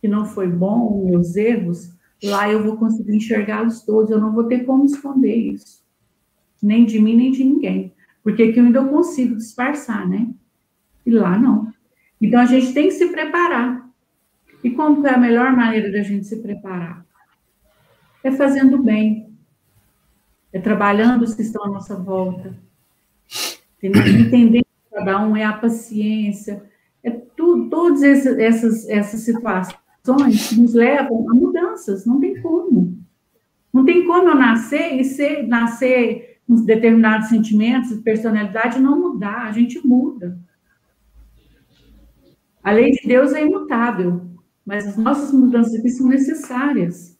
que 0.00 0.08
não 0.08 0.24
foi 0.24 0.48
bom, 0.48 1.04
meus 1.04 1.36
erros, 1.36 1.92
lá 2.22 2.50
eu 2.50 2.62
vou 2.62 2.76
conseguir 2.76 3.16
enxergá-los 3.16 3.82
todos, 3.82 4.10
eu 4.10 4.20
não 4.20 4.32
vou 4.32 4.44
ter 4.44 4.64
como 4.64 4.84
esconder 4.84 5.34
isso. 5.34 5.82
Nem 6.62 6.84
de 6.84 7.00
mim, 7.00 7.16
nem 7.16 7.30
de 7.30 7.44
ninguém. 7.44 7.92
Porque 8.22 8.42
aqui 8.42 8.58
eu 8.58 8.64
ainda 8.64 8.84
consigo 8.84 9.36
disfarçar, 9.36 10.08
né? 10.08 10.28
E 11.04 11.10
lá 11.10 11.36
não. 11.38 11.72
Então 12.20 12.40
a 12.40 12.46
gente 12.46 12.72
tem 12.72 12.84
que 12.88 12.94
se 12.94 13.08
preparar. 13.08 13.88
E 14.62 14.70
como 14.70 15.04
é 15.06 15.14
a 15.14 15.18
melhor 15.18 15.56
maneira 15.56 15.90
da 15.90 16.02
gente 16.02 16.26
se 16.26 16.36
preparar? 16.36 17.04
É 18.22 18.30
fazendo 18.30 18.80
bem. 18.80 19.34
É 20.52 20.60
trabalhando 20.60 21.22
os 21.22 21.34
que 21.34 21.42
estão 21.42 21.64
à 21.64 21.68
nossa 21.68 21.96
volta 21.96 22.56
entender 23.82 24.64
cada 24.90 25.20
um 25.26 25.36
é 25.36 25.44
a 25.44 25.52
paciência, 25.52 26.62
é 27.02 27.10
tudo, 27.10 27.68
todas 27.68 28.02
essas, 28.02 28.88
essas 28.88 29.20
situações 29.20 29.76
nos 30.06 30.74
levam 30.74 31.30
a 31.30 31.34
mudanças, 31.34 32.04
não 32.04 32.18
tem 32.20 32.40
como. 32.40 32.98
Não 33.72 33.84
tem 33.84 34.06
como 34.06 34.28
eu 34.28 34.34
nascer 34.34 35.00
e 35.00 35.04
ser, 35.04 35.46
nascer 35.46 36.40
com 36.46 36.56
determinados 36.64 37.28
sentimentos, 37.28 37.96
personalidade, 38.00 38.80
não 38.80 38.98
mudar, 38.98 39.46
a 39.46 39.52
gente 39.52 39.84
muda. 39.86 40.38
A 42.62 42.70
lei 42.70 42.92
de 42.92 43.06
Deus 43.06 43.32
é 43.32 43.44
imutável, 43.44 44.22
mas 44.64 44.86
as 44.86 44.96
nossas 44.96 45.32
mudanças 45.32 45.74
aqui 45.74 45.88
são 45.88 46.08
necessárias. 46.08 47.18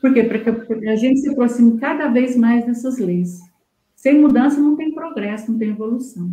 Por 0.00 0.14
quê? 0.14 0.22
Para 0.22 0.38
que 0.38 0.88
a 0.88 0.96
gente 0.96 1.20
se 1.20 1.30
aproxime 1.30 1.78
cada 1.78 2.08
vez 2.08 2.36
mais 2.36 2.64
dessas 2.64 2.98
leis. 2.98 3.40
Sem 3.96 4.20
mudança 4.20 4.60
não 4.60 4.76
tem 4.76 4.94
progresso, 4.94 5.50
não 5.50 5.58
tem 5.58 5.70
evolução. 5.70 6.32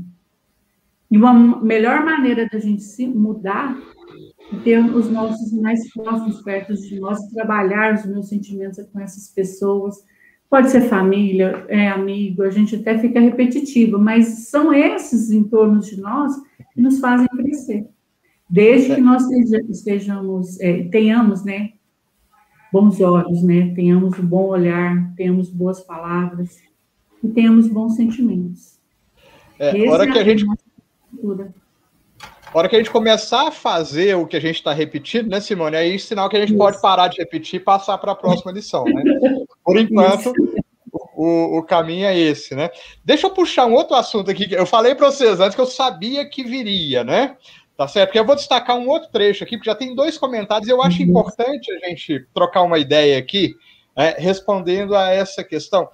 E 1.09 1.17
uma 1.17 1.33
melhor 1.61 2.05
maneira 2.05 2.47
da 2.47 2.59
gente 2.59 2.83
se 2.83 3.07
mudar 3.07 3.75
ter 4.63 4.79
os 4.79 5.09
nossos 5.09 5.51
mais 5.53 5.91
próximos 5.91 6.41
perto 6.41 6.73
de 6.73 6.99
nós, 6.99 7.19
trabalhar 7.33 7.95
os 7.95 8.05
meus 8.05 8.29
sentimentos 8.29 8.83
com 8.91 8.99
essas 8.99 9.29
pessoas, 9.29 10.03
Pode 10.49 10.69
ser 10.69 10.81
família, 10.81 11.65
é 11.67 11.89
amigo, 11.89 12.43
a 12.43 12.49
gente 12.49 12.75
até 12.75 12.97
fica 12.97 13.19
repetitivo, 13.19 13.97
mas 13.97 14.47
são 14.47 14.73
esses 14.73 15.31
em 15.31 15.43
torno 15.43 15.79
de 15.81 15.99
nós 15.99 16.33
que 16.73 16.79
nos 16.79 16.99
fazem 16.99 17.27
crescer. 17.27 17.87
Desde 18.49 18.95
que 18.95 19.01
nós 19.01 19.23
estejamos, 19.69 20.59
é, 20.61 20.83
tenhamos, 20.83 21.43
né, 21.43 21.73
bons 22.71 23.01
olhos, 23.01 23.41
né, 23.41 23.73
tenhamos 23.73 24.17
um 24.19 24.25
bom 24.25 24.45
olhar, 24.45 25.13
tenhamos 25.15 25.49
boas 25.49 25.81
palavras 25.81 26.59
e 27.23 27.27
tenhamos 27.27 27.67
bons 27.67 27.95
sentimentos. 27.95 28.79
É, 29.57 29.89
hora 29.89 30.03
é 30.03 30.11
que 30.11 30.19
a 30.19 30.23
gente 30.23 30.45
hora 32.59 32.69
que 32.69 32.75
a 32.75 32.79
gente 32.79 32.91
começar 32.91 33.47
a 33.47 33.51
fazer 33.51 34.15
o 34.15 34.25
que 34.25 34.37
a 34.37 34.39
gente 34.39 34.55
está 34.55 34.71
repetindo, 34.71 35.29
né, 35.29 35.41
Simone? 35.41 35.75
Aí 35.75 35.95
é 35.95 35.97
sinal 35.97 36.29
que 36.29 36.37
a 36.37 36.39
gente 36.39 36.49
Isso. 36.49 36.57
pode 36.57 36.79
parar 36.81 37.09
de 37.09 37.17
repetir 37.17 37.59
e 37.59 37.63
passar 37.63 37.97
para 37.97 38.13
a 38.13 38.15
próxima 38.15 38.51
lição, 38.51 38.85
né? 38.85 39.03
Por 39.63 39.77
enquanto, 39.77 40.31
o, 41.15 41.57
o, 41.57 41.63
caminho 41.63 42.05
é 42.05 42.17
esse, 42.17 42.55
né? 42.55 42.69
Deixa 43.03 43.27
eu 43.27 43.31
puxar 43.31 43.65
um 43.65 43.73
outro 43.73 43.95
assunto 43.95 44.31
aqui. 44.31 44.47
Eu 44.51 44.65
falei 44.65 44.95
para 44.95 45.11
vocês 45.11 45.39
antes 45.39 45.55
que 45.55 45.61
eu 45.61 45.65
sabia 45.65 46.27
que 46.29 46.43
viria, 46.43 47.03
né? 47.03 47.35
Tá 47.77 47.87
certo? 47.87 48.09
Porque 48.09 48.19
eu 48.19 48.25
vou 48.25 48.35
destacar 48.35 48.77
um 48.77 48.87
outro 48.87 49.09
trecho 49.11 49.43
aqui, 49.43 49.57
porque 49.57 49.69
já 49.69 49.75
tem 49.75 49.93
dois 49.93 50.17
comentários, 50.17 50.67
e 50.67 50.71
eu 50.71 50.81
acho 50.81 51.01
uhum. 51.01 51.09
importante 51.09 51.71
a 51.71 51.89
gente 51.89 52.25
trocar 52.33 52.61
uma 52.61 52.79
ideia 52.79 53.17
aqui, 53.17 53.53
né, 53.97 54.15
respondendo 54.17 54.95
a 54.95 55.09
essa 55.09 55.43
questão. 55.43 55.89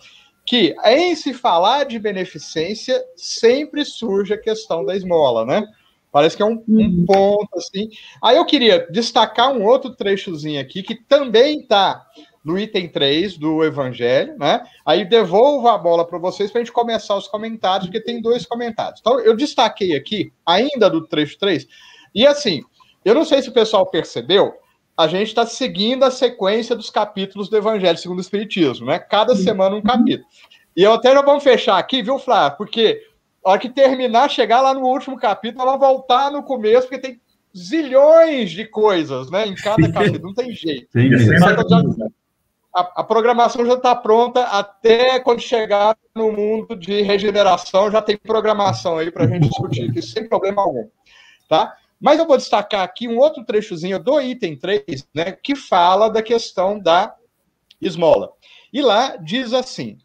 Que 0.45 0.75
em 0.85 1.15
se 1.15 1.33
falar 1.33 1.85
de 1.85 1.97
beneficência, 1.97 3.01
sempre 3.15 3.83
surge 3.83 4.33
a 4.33 4.37
questão 4.37 4.85
da 4.85 4.95
esmola, 4.95 5.43
né? 5.45 5.67
Parece 6.11 6.35
que 6.35 6.43
é 6.43 6.45
um, 6.45 6.63
um, 6.67 6.77
uhum. 6.77 7.05
ponto 7.05 7.57
assim. 7.57 7.89
Aí 8.21 8.35
eu 8.35 8.45
queria 8.45 8.87
destacar 8.91 9.51
um 9.51 9.65
outro 9.65 9.95
trechozinho 9.95 10.59
aqui 10.59 10.83
que 10.83 10.95
também 10.95 11.61
está 11.61 12.05
no 12.43 12.57
item 12.57 12.87
3 12.89 13.37
do 13.37 13.63
Evangelho, 13.63 14.35
né? 14.37 14.63
Aí 14.85 15.05
devolvo 15.05 15.67
a 15.67 15.77
bola 15.77 16.05
para 16.05 16.17
vocês 16.17 16.51
para 16.51 16.59
a 16.59 16.63
gente 16.63 16.73
começar 16.73 17.15
os 17.15 17.27
comentários, 17.27 17.87
porque 17.87 18.01
tem 18.01 18.21
dois 18.21 18.45
comentários. 18.45 18.99
Então, 18.99 19.19
eu 19.19 19.35
destaquei 19.35 19.95
aqui, 19.95 20.33
ainda 20.45 20.89
do 20.89 21.07
trecho 21.07 21.37
3, 21.37 21.67
e 22.13 22.25
assim, 22.25 22.63
eu 23.05 23.13
não 23.13 23.23
sei 23.23 23.41
se 23.41 23.49
o 23.49 23.53
pessoal 23.53 23.85
percebeu, 23.85 24.53
a 24.97 25.07
gente 25.07 25.27
está 25.27 25.45
seguindo 25.45 26.03
a 26.03 26.11
sequência 26.11 26.75
dos 26.75 26.89
capítulos 26.89 27.49
do 27.49 27.57
Evangelho 27.57 27.97
segundo 27.97 28.17
o 28.17 28.21
Espiritismo, 28.21 28.87
né? 28.87 28.99
Cada 28.99 29.35
semana 29.35 29.75
um 29.75 29.81
capítulo. 29.81 30.27
E 30.75 30.83
eu 30.83 30.93
até 30.93 31.13
já 31.13 31.21
vamos 31.21 31.43
fechar 31.43 31.77
aqui, 31.77 32.01
viu, 32.01 32.17
Flávio? 32.19 32.57
Porque 32.57 33.01
a 33.43 33.51
hora 33.51 33.59
que 33.59 33.69
terminar, 33.69 34.29
chegar 34.29 34.61
lá 34.61 34.73
no 34.73 34.81
último 34.81 35.17
capítulo, 35.17 35.63
ela 35.63 35.77
voltar 35.77 36.31
no 36.31 36.43
começo, 36.43 36.87
porque 36.87 36.99
tem 36.99 37.21
zilhões 37.55 38.51
de 38.51 38.65
coisas, 38.65 39.29
né? 39.29 39.47
Em 39.47 39.55
cada 39.55 39.89
capítulo, 39.91 40.27
não 40.27 40.33
tem 40.33 40.51
jeito. 40.53 40.87
Sim, 40.91 41.09
a, 42.73 43.01
a, 43.01 43.03
programação 43.03 43.65
já 43.65 43.73
está 43.73 43.93
pronta 43.93 44.43
até 44.43 45.19
quando 45.19 45.41
chegar 45.41 45.97
no 46.15 46.31
mundo 46.31 46.75
de 46.75 47.01
regeneração, 47.01 47.91
já 47.91 48.01
tem 48.01 48.17
programação 48.17 48.97
aí 48.97 49.11
para 49.11 49.25
a 49.25 49.27
gente 49.27 49.49
discutir 49.49 49.89
aqui, 49.89 50.01
sem 50.01 50.27
problema 50.27 50.61
algum. 50.61 50.87
Tá? 51.49 51.75
Mas 51.99 52.17
eu 52.17 52.25
vou 52.25 52.37
destacar 52.37 52.81
aqui 52.81 53.07
um 53.07 53.17
outro 53.17 53.43
trechozinho 53.43 54.01
do 54.01 54.21
item 54.21 54.57
3, 54.57 55.07
né, 55.13 55.33
que 55.33 55.55
fala 55.55 56.09
da 56.09 56.21
questão 56.21 56.79
da 56.79 57.13
esmola. 57.81 58.31
E 58.71 58.81
lá 58.81 59.17
diz 59.17 59.53
assim: 59.53 59.97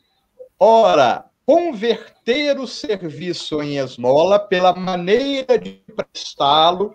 ora, 0.59 1.25
converter 1.47 2.59
o 2.59 2.67
serviço 2.67 3.63
em 3.63 3.79
esmola 3.79 4.39
pela 4.39 4.75
maneira 4.75 5.57
de 5.57 5.81
prestá-lo 5.95 6.93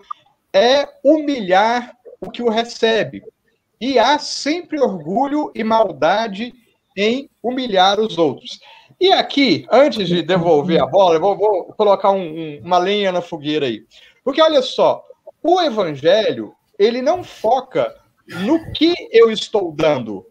é 0.53 0.85
humilhar 1.01 1.95
o 2.19 2.29
que 2.29 2.43
o 2.43 2.49
recebe. 2.49 3.23
E 3.79 3.97
há 3.97 4.19
sempre 4.19 4.79
orgulho 4.79 5.51
e 5.55 5.63
maldade 5.63 6.53
em 6.95 7.29
humilhar 7.41 7.99
os 7.99 8.17
outros. 8.17 8.59
E 8.99 9.11
aqui, 9.11 9.65
antes 9.71 10.07
de 10.07 10.21
devolver 10.21 10.81
a 10.81 10.85
bola, 10.85 11.15
eu 11.15 11.21
vou, 11.21 11.37
vou 11.37 11.63
colocar 11.73 12.11
um, 12.11 12.21
um, 12.21 12.61
uma 12.61 12.77
lenha 12.77 13.11
na 13.11 13.21
fogueira 13.21 13.65
aí. 13.65 13.85
Porque 14.23 14.41
olha 14.41 14.61
só, 14.61 15.03
o 15.41 15.59
evangelho, 15.61 16.53
ele 16.77 17.01
não 17.01 17.23
foca 17.23 17.95
no 18.27 18.71
que 18.73 18.93
eu 19.11 19.31
estou 19.31 19.71
dando, 19.71 20.25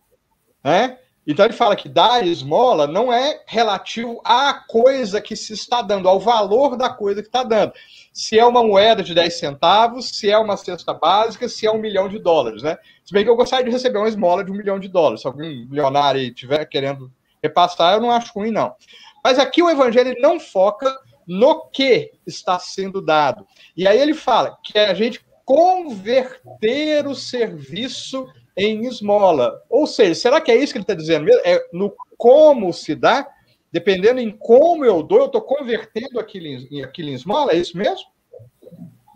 né? 0.62 0.98
Então 1.30 1.44
ele 1.44 1.54
fala 1.54 1.76
que 1.76 1.88
dar 1.88 2.26
esmola 2.26 2.88
não 2.88 3.12
é 3.12 3.40
relativo 3.46 4.20
à 4.24 4.52
coisa 4.52 5.20
que 5.20 5.36
se 5.36 5.52
está 5.52 5.80
dando, 5.80 6.08
ao 6.08 6.18
valor 6.18 6.76
da 6.76 6.90
coisa 6.90 7.22
que 7.22 7.28
está 7.28 7.44
dando. 7.44 7.72
Se 8.12 8.36
é 8.36 8.44
uma 8.44 8.64
moeda 8.64 9.00
de 9.00 9.14
10 9.14 9.38
centavos, 9.38 10.08
se 10.08 10.28
é 10.28 10.36
uma 10.36 10.56
cesta 10.56 10.92
básica, 10.92 11.48
se 11.48 11.68
é 11.68 11.70
um 11.70 11.78
milhão 11.78 12.08
de 12.08 12.18
dólares, 12.18 12.64
né? 12.64 12.76
Se 13.04 13.12
bem 13.12 13.22
que 13.22 13.30
eu 13.30 13.36
gostaria 13.36 13.64
de 13.64 13.70
receber 13.70 13.98
uma 13.98 14.08
esmola 14.08 14.42
de 14.42 14.50
um 14.50 14.56
milhão 14.56 14.80
de 14.80 14.88
dólares. 14.88 15.20
Se 15.20 15.28
algum 15.28 15.38
milionário 15.38 16.20
estiver 16.20 16.64
querendo 16.64 17.12
repassar, 17.40 17.94
eu 17.94 18.00
não 18.00 18.10
acho 18.10 18.32
ruim, 18.34 18.50
não. 18.50 18.74
Mas 19.22 19.38
aqui 19.38 19.62
o 19.62 19.70
evangelho 19.70 20.16
não 20.18 20.40
foca 20.40 20.92
no 21.28 21.66
que 21.66 22.10
está 22.26 22.58
sendo 22.58 23.00
dado. 23.00 23.46
E 23.76 23.86
aí 23.86 24.00
ele 24.00 24.14
fala 24.14 24.58
que 24.64 24.76
é 24.76 24.90
a 24.90 24.94
gente 24.94 25.24
converter 25.44 27.06
o 27.06 27.14
serviço 27.14 28.26
em 28.61 28.87
esmola. 28.87 29.62
Ou 29.70 29.87
seja, 29.87 30.14
será 30.14 30.40
que 30.40 30.51
é 30.51 30.57
isso 30.57 30.73
que 30.73 30.79
ele 30.79 30.85
está 30.85 30.94
dizendo 30.94 31.25
mesmo? 31.25 31.40
É 31.44 31.64
no 31.73 31.92
como 32.16 32.73
se 32.73 32.94
dá? 32.94 33.27
Dependendo 33.73 34.20
em 34.20 34.31
como 34.31 34.85
eu 34.85 35.03
dou, 35.03 35.20
eu 35.20 35.27
estou 35.27 35.40
convertendo 35.40 36.20
aquilo 36.20 36.46
em, 36.46 36.83
aquilo 36.83 37.09
em 37.09 37.14
esmola? 37.14 37.53
É 37.53 37.57
isso 37.57 37.77
mesmo? 37.77 38.07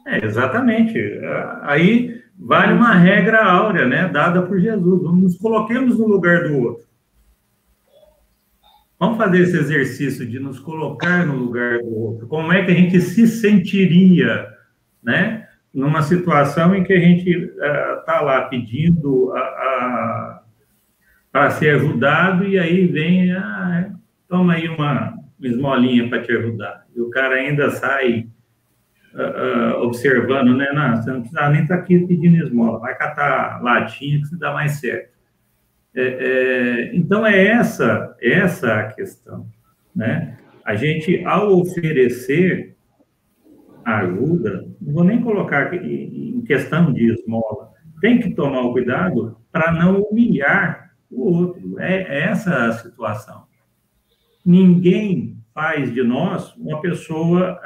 É, 0.07 0.25
exatamente. 0.25 0.99
Aí 1.63 2.23
vale 2.39 2.73
uma 2.73 2.95
regra 2.95 3.45
áurea, 3.45 3.87
né, 3.87 4.09
dada 4.09 4.43
por 4.43 4.59
Jesus. 4.59 5.03
Nos 5.03 5.37
coloquemos 5.37 5.99
no 5.99 6.07
lugar 6.07 6.45
do 6.45 6.59
outro. 6.59 6.85
Vamos 8.99 9.19
fazer 9.19 9.41
esse 9.41 9.57
exercício 9.57 10.27
de 10.27 10.39
nos 10.39 10.59
colocar 10.59 11.27
no 11.27 11.37
lugar 11.37 11.81
do 11.81 11.99
outro. 11.99 12.27
Como 12.27 12.53
é 12.53 12.65
que 12.65 12.71
a 12.71 12.75
gente 12.75 13.01
se 13.01 13.27
sentiria, 13.27 14.47
né? 15.03 15.44
Numa 15.75 16.03
situação 16.03 16.75
em 16.75 16.85
que 16.85 16.93
a 16.93 17.01
gente 17.01 17.29
está 17.29 18.19
eh, 18.19 18.23
uh, 18.23 18.25
lá 18.25 18.43
pedindo 18.43 19.33
para 21.33 21.51
ser 21.51 21.75
ajudado 21.75 22.47
e 22.47 22.57
aí 22.57 22.87
vem, 22.87 23.33
ah, 23.33 23.91
toma 24.29 24.55
aí 24.55 24.69
uma, 24.69 25.15
esmolinha 25.47 26.09
para 26.09 26.23
te 26.23 26.33
ajudar. 26.33 26.87
E 26.95 27.01
o 27.01 27.11
cara 27.11 27.37
ainda 27.37 27.71
sai 27.71 28.29
uh, 29.15 29.79
uh, 29.79 29.83
observando, 29.83 30.57
né? 30.57 30.71
Não, 30.73 30.97
você 30.97 31.11
não 31.11 31.21
precisa 31.21 31.49
nem 31.51 31.63
estar 31.63 31.77
tá 31.77 31.83
aqui 31.83 31.99
pedindo 32.07 32.45
esmola, 32.45 32.79
vai 32.79 32.97
catar 32.97 33.63
latinha 33.63 34.21
que 34.21 34.27
se 34.27 34.39
dá 34.39 34.53
mais 34.53 34.73
certo. 34.73 35.13
É, 35.97 36.03
é, 36.03 36.97
então 36.97 37.25
é 37.25 37.47
essa, 37.47 38.17
essa 38.21 38.81
a 38.81 38.93
questão, 38.93 39.47
né? 39.95 40.37
A 40.65 40.75
gente, 40.75 41.23
ao 41.25 41.61
oferecer 41.61 42.74
ajuda, 43.85 44.66
não 44.81 44.92
vou 44.92 45.05
nem 45.05 45.20
colocar 45.20 45.73
em 45.75 46.42
questão 46.42 46.92
de 46.92 47.12
esmola, 47.12 47.70
tem 48.01 48.20
que 48.20 48.35
tomar 48.35 48.62
o 48.62 48.73
cuidado 48.73 49.37
para 49.51 49.73
não 49.73 50.03
humilhar 50.03 50.92
o 51.11 51.23
outro. 51.23 51.79
É, 51.79 52.03
é 52.03 52.20
essa 52.25 52.66
a 52.66 52.73
situação. 52.73 53.44
Ninguém 54.44 55.38
faz 55.55 55.92
de 55.94 56.03
nós 56.03 56.55
uma 56.57 56.81
pessoa 56.81 57.59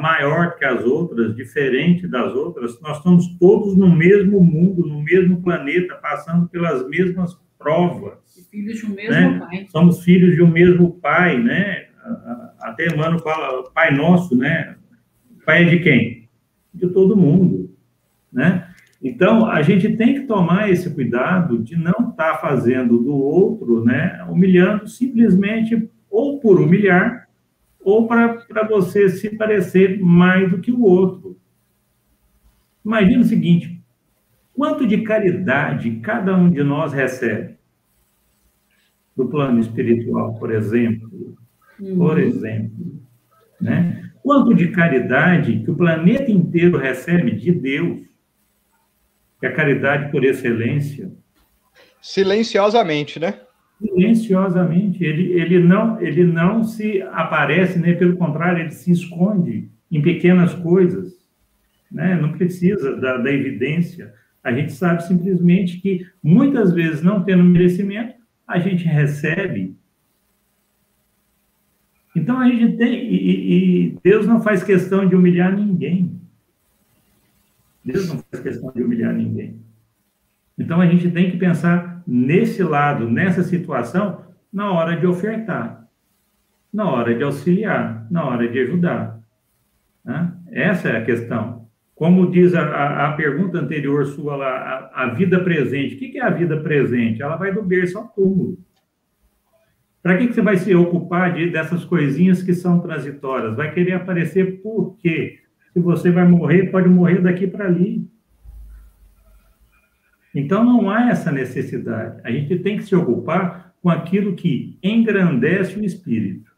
maior 0.00 0.56
que 0.56 0.64
as 0.64 0.84
outras, 0.84 1.34
diferente 1.36 2.06
das 2.06 2.34
outras. 2.34 2.80
Nós 2.80 2.98
estamos 2.98 3.28
todos 3.38 3.76
no 3.76 3.94
mesmo 3.94 4.42
mundo, 4.42 4.86
no 4.86 5.00
mesmo 5.02 5.40
planeta, 5.40 5.94
passando 5.94 6.48
pelas 6.48 6.86
mesmas 6.88 7.38
provas. 7.56 8.18
Filhos 8.50 8.78
de 8.78 8.86
um 8.86 8.94
mesmo 8.94 9.12
né? 9.12 9.38
pai. 9.38 9.66
Somos 9.70 10.02
filhos 10.02 10.34
de 10.34 10.42
um 10.42 10.50
mesmo 10.50 10.92
pai, 11.00 11.38
né? 11.38 11.86
Até 12.60 12.86
Emmanuel 12.86 13.18
fala, 13.20 13.70
Pai 13.70 13.94
Nosso, 13.94 14.36
né? 14.36 14.76
Pai 15.48 15.62
é 15.62 15.64
de 15.64 15.78
quem? 15.78 16.28
De 16.74 16.86
todo 16.90 17.16
mundo, 17.16 17.74
né? 18.30 18.68
Então, 19.02 19.46
a 19.46 19.62
gente 19.62 19.96
tem 19.96 20.12
que 20.12 20.26
tomar 20.26 20.68
esse 20.68 20.90
cuidado 20.90 21.58
de 21.62 21.74
não 21.74 22.10
estar 22.10 22.32
tá 22.32 22.36
fazendo 22.36 22.98
do 22.98 23.16
outro, 23.16 23.82
né, 23.82 24.22
humilhando 24.28 24.86
simplesmente 24.86 25.90
ou 26.10 26.38
por 26.38 26.60
humilhar, 26.60 27.30
ou 27.80 28.06
para 28.06 28.68
você 28.68 29.08
se 29.08 29.38
parecer 29.38 29.98
mais 29.98 30.50
do 30.50 30.58
que 30.58 30.70
o 30.70 30.82
outro. 30.82 31.40
Imagina 32.84 33.22
o 33.22 33.26
seguinte: 33.26 33.82
quanto 34.52 34.86
de 34.86 35.00
caridade 35.00 35.98
cada 36.02 36.36
um 36.36 36.50
de 36.50 36.62
nós 36.62 36.92
recebe? 36.92 37.56
Do 39.16 39.26
plano 39.26 39.60
espiritual, 39.60 40.34
por 40.34 40.52
exemplo. 40.52 41.38
Por 41.78 42.18
uhum. 42.18 42.18
exemplo. 42.18 43.00
Né? 43.58 44.07
Quanto 44.22 44.54
de 44.54 44.68
caridade 44.68 45.60
que 45.60 45.70
o 45.70 45.76
planeta 45.76 46.30
inteiro 46.30 46.78
recebe 46.78 47.32
de 47.32 47.52
Deus, 47.52 48.00
que 49.38 49.46
é 49.46 49.48
a 49.48 49.54
caridade 49.54 50.10
por 50.10 50.24
excelência. 50.24 51.12
Silenciosamente, 52.00 53.18
né? 53.18 53.40
Silenciosamente. 53.80 55.04
Ele, 55.04 55.32
ele, 55.32 55.58
não, 55.60 56.00
ele 56.00 56.24
não 56.24 56.64
se 56.64 57.00
aparece, 57.02 57.78
né? 57.78 57.94
pelo 57.94 58.16
contrário, 58.16 58.60
ele 58.60 58.70
se 58.70 58.90
esconde 58.90 59.70
em 59.90 60.02
pequenas 60.02 60.54
coisas. 60.54 61.12
Né? 61.90 62.18
Não 62.20 62.32
precisa 62.32 62.96
da, 62.96 63.18
da 63.18 63.32
evidência. 63.32 64.12
A 64.42 64.52
gente 64.52 64.72
sabe 64.72 65.04
simplesmente 65.04 65.80
que, 65.80 66.06
muitas 66.22 66.72
vezes, 66.72 67.02
não 67.02 67.22
tendo 67.22 67.44
merecimento, 67.44 68.14
a 68.46 68.58
gente 68.58 68.84
recebe 68.84 69.77
Então 72.16 72.38
a 72.40 72.48
gente 72.48 72.76
tem, 72.76 73.12
e, 73.12 73.86
e, 73.86 73.98
Deus 74.02 74.26
não 74.26 74.40
faz 74.40 74.62
questão 74.62 75.06
de 75.08 75.14
humilhar 75.14 75.54
ninguém. 75.54 76.18
Deus 77.84 78.08
não 78.08 78.18
faz 78.18 78.42
questão 78.42 78.72
de 78.72 78.82
humilhar 78.82 79.14
ninguém. 79.14 79.60
Então 80.58 80.80
a 80.80 80.86
gente 80.86 81.10
tem 81.10 81.30
que 81.30 81.36
pensar 81.36 82.02
nesse 82.06 82.62
lado, 82.62 83.08
nessa 83.08 83.42
situação, 83.42 84.24
na 84.52 84.72
hora 84.72 84.96
de 84.96 85.06
ofertar, 85.06 85.86
na 86.72 86.90
hora 86.90 87.14
de 87.14 87.22
auxiliar, 87.22 88.06
na 88.10 88.24
hora 88.24 88.48
de 88.48 88.58
ajudar. 88.58 89.20
Né? 90.04 90.32
Essa 90.50 90.88
é 90.88 90.96
a 90.98 91.04
questão. 91.04 91.68
Como 91.94 92.30
diz 92.30 92.54
a, 92.54 92.62
a, 92.62 93.08
a 93.08 93.12
pergunta 93.14 93.58
anterior 93.58 94.06
sua 94.06 94.36
lá, 94.36 94.48
a, 94.48 95.04
a, 95.04 95.14
vida 95.14 95.40
presente. 95.40 95.96
O 95.96 95.98
que 95.98 96.18
é 96.18 96.22
a 96.22 96.30
vida 96.30 96.56
presente? 96.60 97.20
Ela 97.20 97.36
vai 97.36 97.52
do 97.52 97.62
berço 97.62 97.98
ao 97.98 98.08
túmulo. 98.08 98.58
Para 100.08 100.16
que, 100.16 100.28
que 100.28 100.32
você 100.32 100.40
vai 100.40 100.56
se 100.56 100.74
ocupar 100.74 101.34
de, 101.34 101.50
dessas 101.50 101.84
coisinhas 101.84 102.42
que 102.42 102.54
são 102.54 102.80
transitórias? 102.80 103.54
Vai 103.54 103.74
querer 103.74 103.92
aparecer 103.92 104.62
por 104.62 104.96
quê? 104.96 105.40
Se 105.74 105.80
você 105.80 106.10
vai 106.10 106.26
morrer, 106.26 106.70
pode 106.70 106.88
morrer 106.88 107.20
daqui 107.20 107.46
para 107.46 107.66
ali. 107.66 108.10
Então, 110.34 110.64
não 110.64 110.88
há 110.88 111.10
essa 111.10 111.30
necessidade. 111.30 112.22
A 112.24 112.30
gente 112.30 112.58
tem 112.60 112.78
que 112.78 112.84
se 112.84 112.96
ocupar 112.96 113.74
com 113.82 113.90
aquilo 113.90 114.34
que 114.34 114.78
engrandece 114.82 115.78
o 115.78 115.84
espírito, 115.84 116.50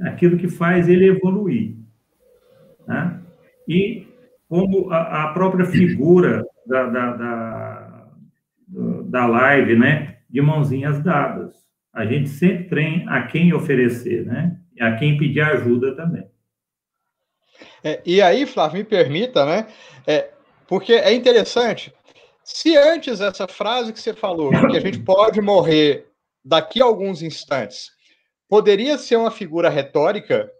aquilo 0.00 0.36
que 0.36 0.46
faz 0.46 0.88
ele 0.88 1.08
evoluir. 1.08 1.74
Né? 2.86 3.18
E 3.66 4.06
como 4.48 4.88
a, 4.92 5.24
a 5.24 5.32
própria 5.32 5.66
figura 5.66 6.44
da, 6.64 6.86
da, 6.86 7.16
da, 7.16 8.08
da 9.06 9.26
live, 9.26 9.76
né? 9.76 10.18
de 10.30 10.40
mãozinhas 10.40 11.02
dadas. 11.02 11.69
A 11.92 12.06
gente 12.06 12.28
sempre 12.28 12.68
tem 12.68 13.08
a 13.08 13.26
quem 13.26 13.52
oferecer, 13.52 14.24
né? 14.24 14.56
E 14.76 14.82
a 14.82 14.96
quem 14.96 15.16
pedir 15.16 15.40
ajuda 15.40 15.94
também. 15.94 16.28
É, 17.82 18.00
e 18.04 18.22
aí, 18.22 18.46
Flávio, 18.46 18.78
me 18.78 18.84
permita, 18.84 19.44
né? 19.44 19.66
É, 20.06 20.30
porque 20.66 20.92
é 20.92 21.12
interessante. 21.12 21.92
Se 22.44 22.76
antes 22.76 23.20
essa 23.20 23.48
frase 23.48 23.92
que 23.92 24.00
você 24.00 24.14
falou, 24.14 24.50
que 24.50 24.76
a 24.76 24.80
gente 24.80 25.00
pode 25.04 25.40
morrer 25.40 26.06
daqui 26.44 26.80
a 26.80 26.84
alguns 26.84 27.22
instantes, 27.22 27.90
poderia 28.48 28.96
ser 28.96 29.16
uma 29.16 29.30
figura 29.30 29.68
retórica, 29.68 30.50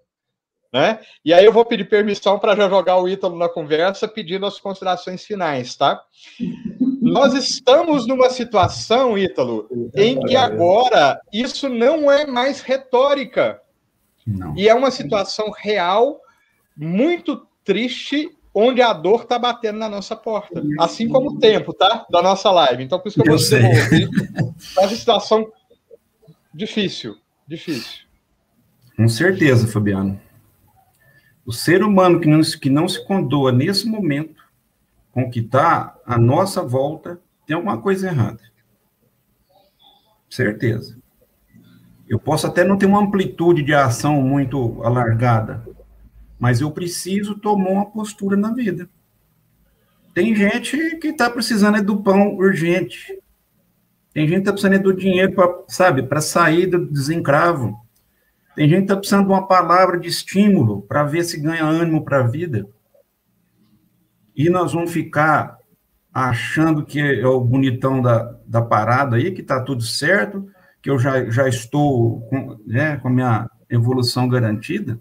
né? 0.72 1.00
E 1.24 1.32
aí 1.32 1.44
eu 1.44 1.52
vou 1.52 1.64
pedir 1.64 1.88
permissão 1.88 2.38
para 2.38 2.56
já 2.56 2.68
jogar 2.68 2.96
o 2.98 3.08
Ítalo 3.08 3.36
na 3.36 3.48
conversa, 3.48 4.06
pedindo 4.06 4.46
as 4.46 4.60
considerações 4.60 5.24
finais, 5.24 5.76
tá? 5.76 6.02
Nós 7.10 7.34
estamos 7.34 8.06
numa 8.06 8.30
situação, 8.30 9.18
Ítalo, 9.18 9.68
em 9.94 10.20
que 10.20 10.36
agora 10.36 11.20
isso 11.32 11.68
não 11.68 12.10
é 12.10 12.26
mais 12.26 12.60
retórica. 12.60 13.60
Não. 14.26 14.56
E 14.56 14.68
é 14.68 14.74
uma 14.74 14.90
situação 14.90 15.50
real, 15.50 16.20
muito 16.76 17.46
triste, 17.64 18.30
onde 18.54 18.80
a 18.80 18.92
dor 18.92 19.22
está 19.22 19.38
batendo 19.38 19.78
na 19.78 19.88
nossa 19.88 20.14
porta. 20.14 20.62
Assim 20.78 21.08
como 21.08 21.32
o 21.32 21.38
tempo, 21.38 21.72
tá? 21.72 22.06
Da 22.10 22.22
nossa 22.22 22.50
live. 22.50 22.84
Então, 22.84 22.98
por 22.98 23.08
isso 23.08 23.20
que 23.20 23.28
eu, 23.28 23.32
eu 23.32 23.38
vou 23.38 23.48
devolver. 23.48 24.08
É 24.76 24.80
uma 24.80 24.88
situação 24.88 25.50
difícil, 26.54 27.16
difícil. 27.46 28.04
Com 28.96 29.08
certeza, 29.08 29.66
Fabiano. 29.66 30.20
O 31.44 31.52
ser 31.52 31.82
humano 31.82 32.20
que 32.20 32.28
não, 32.28 32.40
que 32.42 32.70
não 32.70 32.88
se 32.88 33.04
condoa 33.04 33.50
nesse 33.50 33.86
momento 33.86 34.39
com 35.12 35.30
que 35.30 35.40
está 35.40 35.96
à 36.06 36.18
nossa 36.18 36.62
volta, 36.62 37.20
tem 37.46 37.56
alguma 37.56 37.80
coisa 37.80 38.08
errada. 38.08 38.40
Certeza. 40.28 40.96
Eu 42.08 42.18
posso 42.18 42.46
até 42.46 42.64
não 42.64 42.76
ter 42.76 42.86
uma 42.86 43.00
amplitude 43.00 43.62
de 43.62 43.74
ação 43.74 44.20
muito 44.22 44.82
alargada, 44.82 45.64
mas 46.38 46.60
eu 46.60 46.70
preciso 46.70 47.38
tomar 47.38 47.70
uma 47.70 47.86
postura 47.86 48.36
na 48.36 48.52
vida. 48.52 48.88
Tem 50.12 50.34
gente 50.34 50.96
que 50.96 51.08
está 51.08 51.30
precisando 51.30 51.82
do 51.84 52.02
pão 52.02 52.34
urgente. 52.34 53.18
Tem 54.12 54.26
gente 54.26 54.36
que 54.36 54.40
está 54.40 54.52
precisando 54.52 54.82
do 54.82 54.92
dinheiro 54.92 55.32
para, 55.32 55.62
sabe, 55.68 56.02
para 56.02 56.20
sair 56.20 56.66
do 56.66 56.84
desencravo. 56.84 57.78
Tem 58.56 58.68
gente 58.68 58.78
que 58.78 58.84
está 58.84 58.96
precisando 58.96 59.26
de 59.26 59.32
uma 59.32 59.46
palavra 59.46 59.98
de 59.98 60.08
estímulo 60.08 60.82
para 60.82 61.04
ver 61.04 61.22
se 61.22 61.40
ganha 61.40 61.64
ânimo 61.64 62.04
para 62.04 62.20
a 62.20 62.26
vida. 62.26 62.66
E 64.40 64.48
nós 64.48 64.72
vamos 64.72 64.90
ficar 64.90 65.58
achando 66.14 66.82
que 66.82 66.98
é 66.98 67.26
o 67.26 67.42
bonitão 67.42 68.00
da, 68.00 68.34
da 68.46 68.62
parada 68.62 69.16
aí, 69.16 69.32
que 69.32 69.42
está 69.42 69.60
tudo 69.60 69.82
certo, 69.82 70.50
que 70.80 70.88
eu 70.88 70.98
já, 70.98 71.28
já 71.28 71.46
estou 71.46 72.22
com, 72.22 72.58
né, 72.66 72.96
com 72.96 73.08
a 73.08 73.10
minha 73.10 73.50
evolução 73.68 74.26
garantida. 74.26 74.98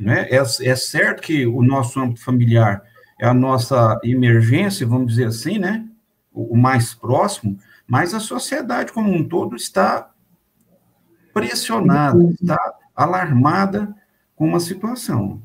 Né? 0.00 0.26
É, 0.30 0.36
é 0.38 0.74
certo 0.74 1.20
que 1.20 1.46
o 1.46 1.62
nosso 1.62 2.00
âmbito 2.00 2.24
familiar 2.24 2.82
é 3.20 3.26
a 3.26 3.34
nossa 3.34 4.00
emergência, 4.02 4.86
vamos 4.86 5.08
dizer 5.08 5.26
assim, 5.26 5.58
né? 5.58 5.86
o, 6.32 6.54
o 6.54 6.56
mais 6.56 6.94
próximo, 6.94 7.58
mas 7.86 8.14
a 8.14 8.20
sociedade 8.20 8.90
como 8.90 9.12
um 9.12 9.28
todo 9.28 9.54
está 9.54 10.10
pressionada, 11.34 12.24
está 12.30 12.58
alarmada 12.96 13.94
com 14.34 14.48
uma 14.48 14.60
situação. 14.60 15.42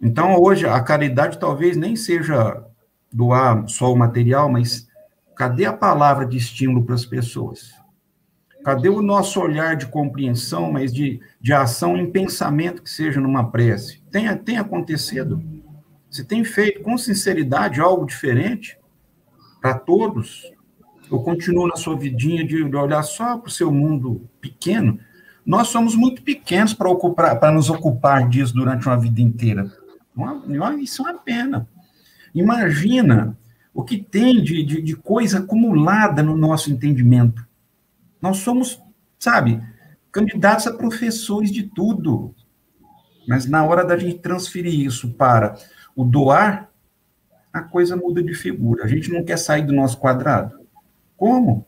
Então, 0.00 0.36
hoje, 0.40 0.66
a 0.66 0.80
caridade 0.80 1.38
talvez 1.38 1.76
nem 1.76 1.96
seja 1.96 2.64
doar 3.12 3.68
só 3.68 3.92
o 3.92 3.96
material, 3.96 4.50
mas 4.50 4.86
cadê 5.34 5.64
a 5.64 5.72
palavra 5.72 6.26
de 6.26 6.36
estímulo 6.36 6.84
para 6.84 6.94
as 6.94 7.06
pessoas? 7.06 7.74
Cadê 8.64 8.88
o 8.88 9.00
nosso 9.00 9.40
olhar 9.40 9.76
de 9.76 9.86
compreensão, 9.86 10.72
mas 10.72 10.92
de, 10.92 11.20
de 11.40 11.52
ação 11.52 11.96
em 11.96 12.10
pensamento 12.10 12.82
que 12.82 12.90
seja 12.90 13.20
numa 13.20 13.50
prece? 13.50 14.02
Tem, 14.10 14.36
tem 14.38 14.58
acontecido? 14.58 15.42
Você 16.10 16.24
tem 16.24 16.44
feito 16.44 16.82
com 16.82 16.98
sinceridade 16.98 17.80
algo 17.80 18.04
diferente 18.04 18.78
para 19.60 19.74
todos? 19.74 20.56
eu 21.10 21.20
continuo 21.20 21.68
na 21.68 21.76
sua 21.76 21.96
vidinha 21.96 22.44
de 22.44 22.62
olhar 22.76 23.02
só 23.02 23.38
para 23.38 23.48
o 23.48 23.52
seu 23.52 23.70
mundo 23.70 24.28
pequeno, 24.40 24.98
nós 25.44 25.68
somos 25.68 25.94
muito 25.94 26.22
pequenos 26.22 26.74
para 26.74 27.52
nos 27.52 27.70
ocupar 27.70 28.28
disso 28.28 28.52
durante 28.54 28.86
uma 28.86 28.98
vida 28.98 29.20
inteira. 29.20 29.70
Isso 30.80 31.06
é 31.06 31.10
uma 31.10 31.18
pena. 31.18 31.68
Imagina 32.34 33.36
o 33.72 33.84
que 33.84 33.98
tem 33.98 34.42
de, 34.42 34.62
de, 34.62 34.82
de 34.82 34.96
coisa 34.96 35.38
acumulada 35.38 36.22
no 36.22 36.36
nosso 36.36 36.70
entendimento. 36.70 37.46
Nós 38.20 38.38
somos, 38.38 38.82
sabe, 39.18 39.62
candidatos 40.10 40.66
a 40.66 40.72
professores 40.72 41.50
de 41.50 41.64
tudo. 41.64 42.34
Mas 43.28 43.46
na 43.46 43.64
hora 43.64 43.84
da 43.84 43.98
gente 43.98 44.18
transferir 44.18 44.80
isso 44.80 45.12
para 45.12 45.56
o 45.94 46.04
doar, 46.04 46.70
a 47.52 47.62
coisa 47.62 47.96
muda 47.96 48.22
de 48.22 48.34
figura. 48.34 48.84
A 48.84 48.88
gente 48.88 49.10
não 49.10 49.24
quer 49.24 49.38
sair 49.38 49.62
do 49.62 49.72
nosso 49.72 49.98
quadrado. 49.98 50.60
Como? 51.16 51.66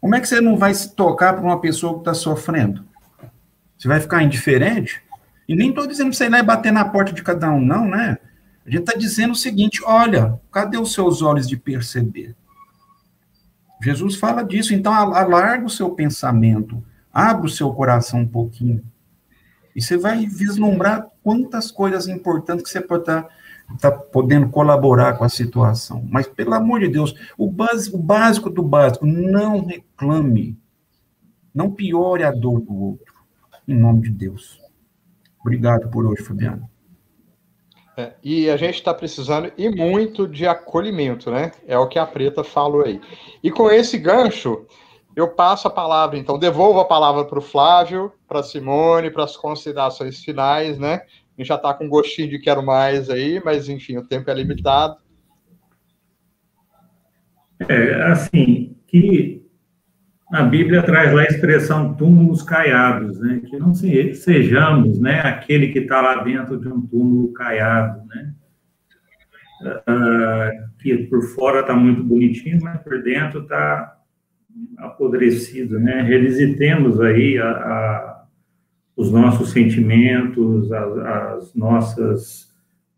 Como 0.00 0.14
é 0.14 0.20
que 0.20 0.28
você 0.28 0.40
não 0.40 0.56
vai 0.56 0.72
se 0.74 0.94
tocar 0.94 1.34
para 1.34 1.44
uma 1.44 1.60
pessoa 1.60 1.94
que 1.94 2.00
está 2.00 2.14
sofrendo? 2.14 2.84
Você 3.76 3.88
vai 3.88 4.00
ficar 4.00 4.22
indiferente? 4.22 5.02
E 5.48 5.56
nem 5.56 5.70
estou 5.70 5.86
dizendo 5.86 6.08
para 6.08 6.16
você 6.16 6.26
ir 6.26 6.30
lá 6.30 6.38
e 6.38 6.42
bater 6.42 6.72
na 6.72 6.84
porta 6.84 7.12
de 7.12 7.22
cada 7.22 7.50
um, 7.50 7.60
não, 7.60 7.88
né? 7.88 8.18
A 8.66 8.70
gente 8.70 8.80
está 8.80 8.98
dizendo 8.98 9.32
o 9.32 9.36
seguinte: 9.36 9.82
olha, 9.84 10.38
cadê 10.52 10.76
os 10.76 10.92
seus 10.92 11.22
olhos 11.22 11.48
de 11.48 11.56
perceber? 11.56 12.36
Jesus 13.82 14.16
fala 14.16 14.42
disso, 14.42 14.74
então 14.74 14.92
alarga 14.92 15.64
o 15.64 15.70
seu 15.70 15.90
pensamento, 15.90 16.84
abre 17.12 17.46
o 17.46 17.50
seu 17.50 17.72
coração 17.72 18.20
um 18.20 18.28
pouquinho. 18.28 18.84
E 19.74 19.80
você 19.80 19.96
vai 19.96 20.26
vislumbrar 20.26 21.06
quantas 21.22 21.70
coisas 21.70 22.08
importantes 22.08 22.64
que 22.64 22.70
você 22.70 22.80
pode 22.80 23.02
estar 23.02 23.28
está 23.74 23.90
podendo 23.90 24.48
colaborar 24.48 25.14
com 25.14 25.24
a 25.24 25.28
situação. 25.28 26.06
Mas, 26.10 26.26
pelo 26.26 26.54
amor 26.54 26.80
de 26.80 26.88
Deus, 26.88 27.14
o 27.36 27.50
básico, 27.50 27.96
o 27.96 28.02
básico 28.02 28.50
do 28.50 28.62
básico, 28.62 29.06
não 29.06 29.64
reclame. 29.64 30.58
Não 31.54 31.70
piore 31.70 32.24
a 32.24 32.30
dor 32.30 32.60
do 32.60 32.74
outro. 32.74 33.14
Em 33.66 33.74
nome 33.74 34.02
de 34.02 34.10
Deus. 34.10 34.60
Obrigado 35.40 35.88
por 35.88 36.06
hoje, 36.06 36.22
Fabiano. 36.22 36.68
É, 37.96 38.14
e 38.22 38.48
a 38.48 38.56
gente 38.56 38.76
está 38.76 38.94
precisando 38.94 39.50
e 39.58 39.68
muito 39.68 40.28
de 40.28 40.46
acolhimento, 40.46 41.30
né? 41.32 41.50
É 41.66 41.76
o 41.76 41.88
que 41.88 41.98
a 41.98 42.06
Preta 42.06 42.44
falou 42.44 42.84
aí. 42.84 43.00
E 43.42 43.50
com 43.50 43.68
esse 43.68 43.98
gancho, 43.98 44.66
eu 45.16 45.28
passo 45.28 45.66
a 45.66 45.70
palavra, 45.70 46.16
então, 46.16 46.38
devolvo 46.38 46.78
a 46.78 46.84
palavra 46.84 47.24
para 47.24 47.40
o 47.40 47.42
Flávio, 47.42 48.12
para 48.28 48.38
a 48.38 48.42
Simone, 48.44 49.10
para 49.10 49.24
as 49.24 49.36
considerações 49.36 50.22
finais, 50.22 50.78
né? 50.78 50.94
A 50.94 51.40
gente 51.40 51.48
já 51.48 51.56
está 51.56 51.74
com 51.74 51.88
gostinho 51.88 52.28
de 52.28 52.38
quero 52.38 52.62
mais 52.64 53.10
aí, 53.10 53.42
mas 53.44 53.68
enfim, 53.68 53.96
o 53.96 54.06
tempo 54.06 54.30
é 54.30 54.34
limitado. 54.34 54.96
É, 57.68 58.02
assim, 58.12 58.76
que 58.86 59.47
a 60.32 60.42
Bíblia 60.42 60.82
traz 60.82 61.12
lá 61.12 61.22
a 61.22 61.26
expressão 61.26 61.94
túmulos 61.94 62.42
caiados, 62.42 63.18
né? 63.20 63.40
Que 63.48 63.58
não 63.58 63.72
sejamos, 63.74 65.00
né? 65.00 65.20
Aquele 65.20 65.68
que 65.68 65.80
está 65.80 66.00
lá 66.00 66.22
dentro 66.22 66.58
de 66.60 66.68
um 66.68 66.80
túmulo 66.80 67.32
caiado, 67.32 68.06
né? 68.06 68.34
Uh, 69.60 70.68
que 70.78 70.96
por 71.08 71.22
fora 71.34 71.60
está 71.60 71.74
muito 71.74 72.04
bonitinho, 72.04 72.60
mas 72.62 72.80
por 72.82 73.02
dentro 73.02 73.42
está 73.42 73.96
apodrecido, 74.76 75.80
né? 75.80 76.02
Revisitemos 76.02 77.00
aí 77.00 77.38
a, 77.38 77.50
a, 77.50 78.24
os 78.96 79.10
nossos 79.10 79.50
sentimentos, 79.50 80.70
a, 80.72 81.34
as 81.34 81.54
nossas 81.54 82.48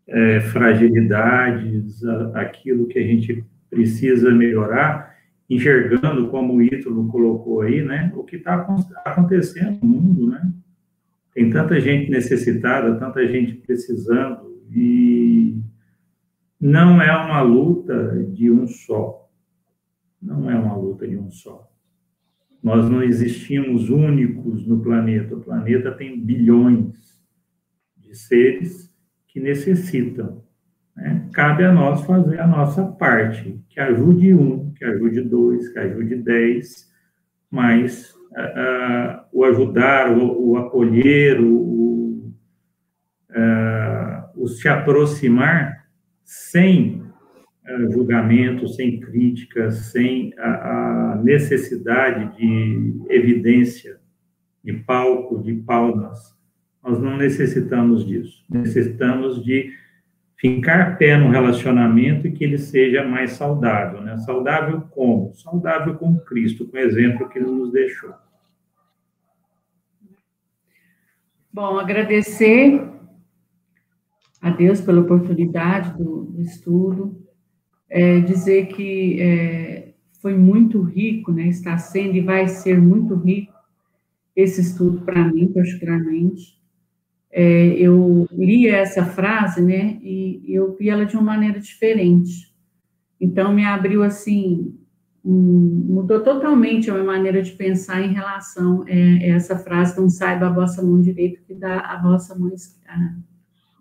é, 0.07 0.41
fragilidades, 0.41 2.03
aquilo 2.33 2.87
que 2.87 2.99
a 2.99 3.03
gente 3.03 3.43
precisa 3.69 4.29
melhorar, 4.31 5.15
enxergando, 5.51 6.29
como 6.29 6.53
o 6.53 6.61
Ítalo 6.61 7.07
colocou 7.09 7.61
aí, 7.61 7.83
né? 7.83 8.11
O 8.15 8.23
que 8.23 8.37
está 8.37 8.65
acontecendo 9.03 9.79
no 9.81 9.87
mundo, 9.87 10.27
né? 10.29 10.49
Tem 11.33 11.49
tanta 11.49 11.79
gente 11.79 12.09
necessitada, 12.09 12.97
tanta 12.97 13.27
gente 13.27 13.55
precisando, 13.55 14.61
e 14.71 15.57
não 16.59 17.01
é 17.01 17.11
uma 17.17 17.41
luta 17.41 18.25
de 18.31 18.49
um 18.49 18.65
só. 18.65 19.29
Não 20.21 20.49
é 20.49 20.55
uma 20.55 20.75
luta 20.75 21.05
de 21.05 21.17
um 21.17 21.29
só. 21.29 21.69
Nós 22.63 22.89
não 22.89 23.03
existimos 23.03 23.89
únicos 23.89 24.65
no 24.65 24.79
planeta. 24.79 25.35
O 25.35 25.41
planeta 25.41 25.91
tem 25.91 26.17
bilhões 26.17 27.21
de 27.97 28.15
seres 28.15 28.93
que 29.27 29.39
necessitam. 29.39 30.43
Né? 30.95 31.29
Cabe 31.33 31.63
a 31.63 31.71
nós 31.71 32.05
fazer 32.05 32.39
a 32.39 32.47
nossa 32.47 32.85
parte, 32.85 33.59
que 33.69 33.79
ajude 33.79 34.33
um, 34.33 34.71
que 34.73 34.85
ajude 34.85 35.21
dois, 35.21 35.69
que 35.69 35.79
ajude 35.79 36.15
dez, 36.15 36.89
mas 37.49 38.13
uh, 38.31 39.21
o 39.31 39.43
ajudar, 39.45 40.11
o, 40.11 40.51
o 40.51 40.57
acolher, 40.57 41.39
o, 41.39 42.33
uh, 43.29 44.43
o 44.43 44.47
se 44.47 44.67
aproximar 44.67 45.85
sem 46.23 47.01
uh, 47.01 47.91
julgamento, 47.91 48.67
sem 48.67 48.99
crítica, 48.99 49.71
sem 49.71 50.33
a, 50.37 51.13
a, 51.13 51.15
necessidade 51.23 52.37
de 52.37 53.01
evidência, 53.09 53.99
de 54.63 54.73
palco, 54.73 55.41
de 55.41 55.53
palmas. 55.53 56.35
Nós 56.83 56.99
não 56.99 57.17
necessitamos 57.17 58.05
disso. 58.05 58.43
Necessitamos 58.49 59.43
de 59.43 59.71
fincar 60.41 60.97
pé 60.97 61.15
no 61.15 61.29
relacionamento 61.29 62.25
e 62.25 62.31
que 62.31 62.43
ele 62.43 62.57
seja 62.57 63.07
mais 63.07 63.33
saudável, 63.33 64.01
né? 64.01 64.17
Saudável 64.17 64.81
como? 64.89 65.31
Saudável 65.35 65.93
com 65.93 66.17
Cristo, 66.17 66.67
com 66.67 66.77
o 66.77 66.79
exemplo 66.79 67.29
que 67.29 67.37
ele 67.37 67.45
nos 67.45 67.71
deixou. 67.71 68.11
Bom, 71.53 71.77
agradecer 71.77 72.89
a 74.41 74.49
Deus 74.49 74.81
pela 74.81 75.01
oportunidade 75.01 75.95
do, 75.95 76.23
do 76.23 76.41
estudo, 76.41 77.23
é, 77.87 78.19
dizer 78.21 78.65
que 78.65 79.21
é, 79.21 79.93
foi 80.23 80.35
muito 80.35 80.81
rico, 80.81 81.31
né? 81.31 81.49
Está 81.49 81.77
sendo 81.77 82.15
e 82.15 82.21
vai 82.21 82.47
ser 82.47 82.81
muito 82.81 83.13
rico 83.13 83.53
esse 84.35 84.61
estudo 84.61 85.01
para 85.01 85.23
mim, 85.23 85.53
particularmente 85.53 86.60
é, 87.31 87.67
eu 87.77 88.27
li 88.31 88.67
essa 88.67 89.05
frase, 89.05 89.61
né, 89.61 89.97
e 90.01 90.43
eu 90.47 90.75
vi 90.75 90.89
ela 90.89 91.05
de 91.05 91.15
uma 91.15 91.23
maneira 91.23 91.59
diferente. 91.59 92.51
Então, 93.19 93.53
me 93.53 93.63
abriu, 93.63 94.03
assim, 94.03 94.77
mudou 95.23 96.21
totalmente 96.21 96.89
a 96.89 96.93
minha 96.93 97.05
maneira 97.05 97.41
de 97.41 97.51
pensar 97.51 98.01
em 98.01 98.13
relação 98.13 98.83
a 98.83 98.89
é, 98.89 99.29
essa 99.29 99.55
frase, 99.57 99.99
não 99.99 100.09
saiba 100.09 100.47
a 100.47 100.53
vossa 100.53 100.81
mão 100.81 100.99
direita 100.99 101.39
que 101.47 101.53
dá 101.53 101.79
a 101.79 102.01
vossa 102.01 102.37
mão 102.37 102.51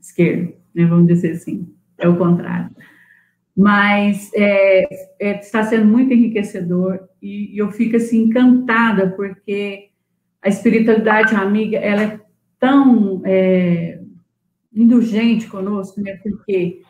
esquerda, 0.01 0.53
né, 0.75 0.85
vamos 0.85 1.07
dizer 1.07 1.33
assim, 1.33 1.69
é 1.99 2.09
o 2.09 2.17
contrário. 2.17 2.71
Mas 3.57 4.31
é, 4.35 4.85
é, 5.19 5.41
está 5.41 5.65
sendo 5.65 5.87
muito 5.87 6.13
enriquecedor 6.13 7.01
e, 7.21 7.55
e 7.55 7.59
eu 7.59 7.71
fico, 7.73 7.97
assim, 7.97 8.25
encantada, 8.25 9.11
porque 9.11 9.91
a 10.41 10.49
espiritualidade 10.49 11.35
amiga, 11.35 11.77
ela 11.79 12.03
é 12.03 12.20
tão 12.61 13.23
é, 13.25 14.01
indulgente 14.73 15.49
conosco, 15.49 16.01
né? 16.01 16.17
Porque 16.23 16.83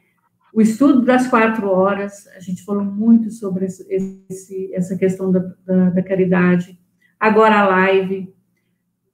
o 0.53 0.61
estudo 0.61 1.03
das 1.03 1.29
quatro 1.29 1.69
horas, 1.71 2.27
a 2.37 2.41
gente 2.41 2.65
falou 2.65 2.85
muito 2.85 3.31
sobre 3.31 3.67
esse, 3.67 4.75
essa 4.75 4.97
questão 4.97 5.31
da, 5.31 5.39
da, 5.65 5.91
da, 5.91 6.03
caridade. 6.03 6.77
Agora 7.19 7.61
a 7.61 7.69
live, 7.69 8.35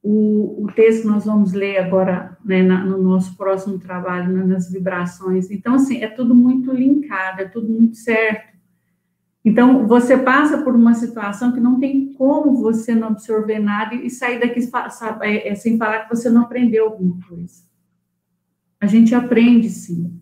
o, 0.02 0.64
o, 0.64 0.72
texto 0.72 1.02
que 1.02 1.08
nós 1.08 1.26
vamos 1.26 1.52
ler 1.52 1.76
agora, 1.76 2.38
né, 2.42 2.62
na, 2.62 2.82
no 2.84 3.02
nosso 3.02 3.36
próximo 3.36 3.78
trabalho, 3.78 4.32
né, 4.32 4.44
nas 4.44 4.70
vibrações. 4.70 5.50
Então, 5.50 5.74
assim, 5.74 6.02
é 6.02 6.08
tudo 6.08 6.34
muito 6.34 6.72
linkado, 6.72 7.42
é 7.42 7.44
tudo 7.44 7.68
muito 7.70 7.96
certo. 7.96 8.55
Então, 9.46 9.86
você 9.86 10.18
passa 10.18 10.60
por 10.64 10.74
uma 10.74 10.92
situação 10.92 11.52
que 11.52 11.60
não 11.60 11.78
tem 11.78 12.12
como 12.14 12.60
você 12.60 12.96
não 12.96 13.06
absorver 13.06 13.60
nada 13.60 13.94
e 13.94 14.10
sair 14.10 14.40
daqui 14.40 14.58
é, 15.22 15.48
é, 15.50 15.54
sem 15.54 15.78
falar 15.78 16.00
que 16.00 16.16
você 16.16 16.28
não 16.28 16.42
aprendeu 16.42 16.86
alguma 16.86 17.16
coisa. 17.28 17.62
A 18.80 18.86
gente 18.86 19.14
aprende, 19.14 19.70
sim. 19.70 20.20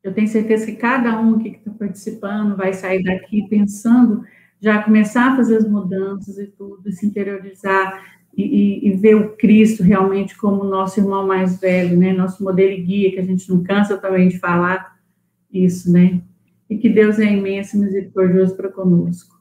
Eu 0.00 0.14
tenho 0.14 0.28
certeza 0.28 0.64
que 0.64 0.76
cada 0.76 1.18
um 1.18 1.40
que 1.40 1.48
está 1.48 1.72
participando 1.72 2.56
vai 2.56 2.72
sair 2.72 3.02
daqui 3.02 3.48
pensando, 3.48 4.22
já 4.60 4.80
começar 4.80 5.32
a 5.32 5.36
fazer 5.36 5.56
as 5.56 5.68
mudanças 5.68 6.38
e 6.38 6.46
tudo, 6.46 6.88
se 6.92 7.04
interiorizar 7.04 8.00
e, 8.36 8.44
e, 8.44 8.88
e, 8.88 8.96
ver 8.96 9.16
o 9.16 9.36
Cristo 9.36 9.82
realmente 9.82 10.38
como 10.38 10.62
nosso 10.62 11.00
irmão 11.00 11.26
mais 11.26 11.60
velho, 11.60 11.98
né? 11.98 12.12
Nosso 12.12 12.44
modelo 12.44 12.70
e 12.70 12.80
guia, 12.80 13.10
que 13.10 13.18
a 13.18 13.24
gente 13.24 13.50
não 13.50 13.60
cansa 13.64 13.98
também 13.98 14.28
de 14.28 14.38
falar 14.38 14.96
isso, 15.52 15.92
né? 15.92 16.22
E 16.70 16.78
que 16.78 16.88
Deus 16.88 17.18
é 17.18 17.24
imenso 17.24 17.76
e 17.76 17.80
misericordioso 17.80 18.56
para 18.56 18.70
conosco. 18.70 19.34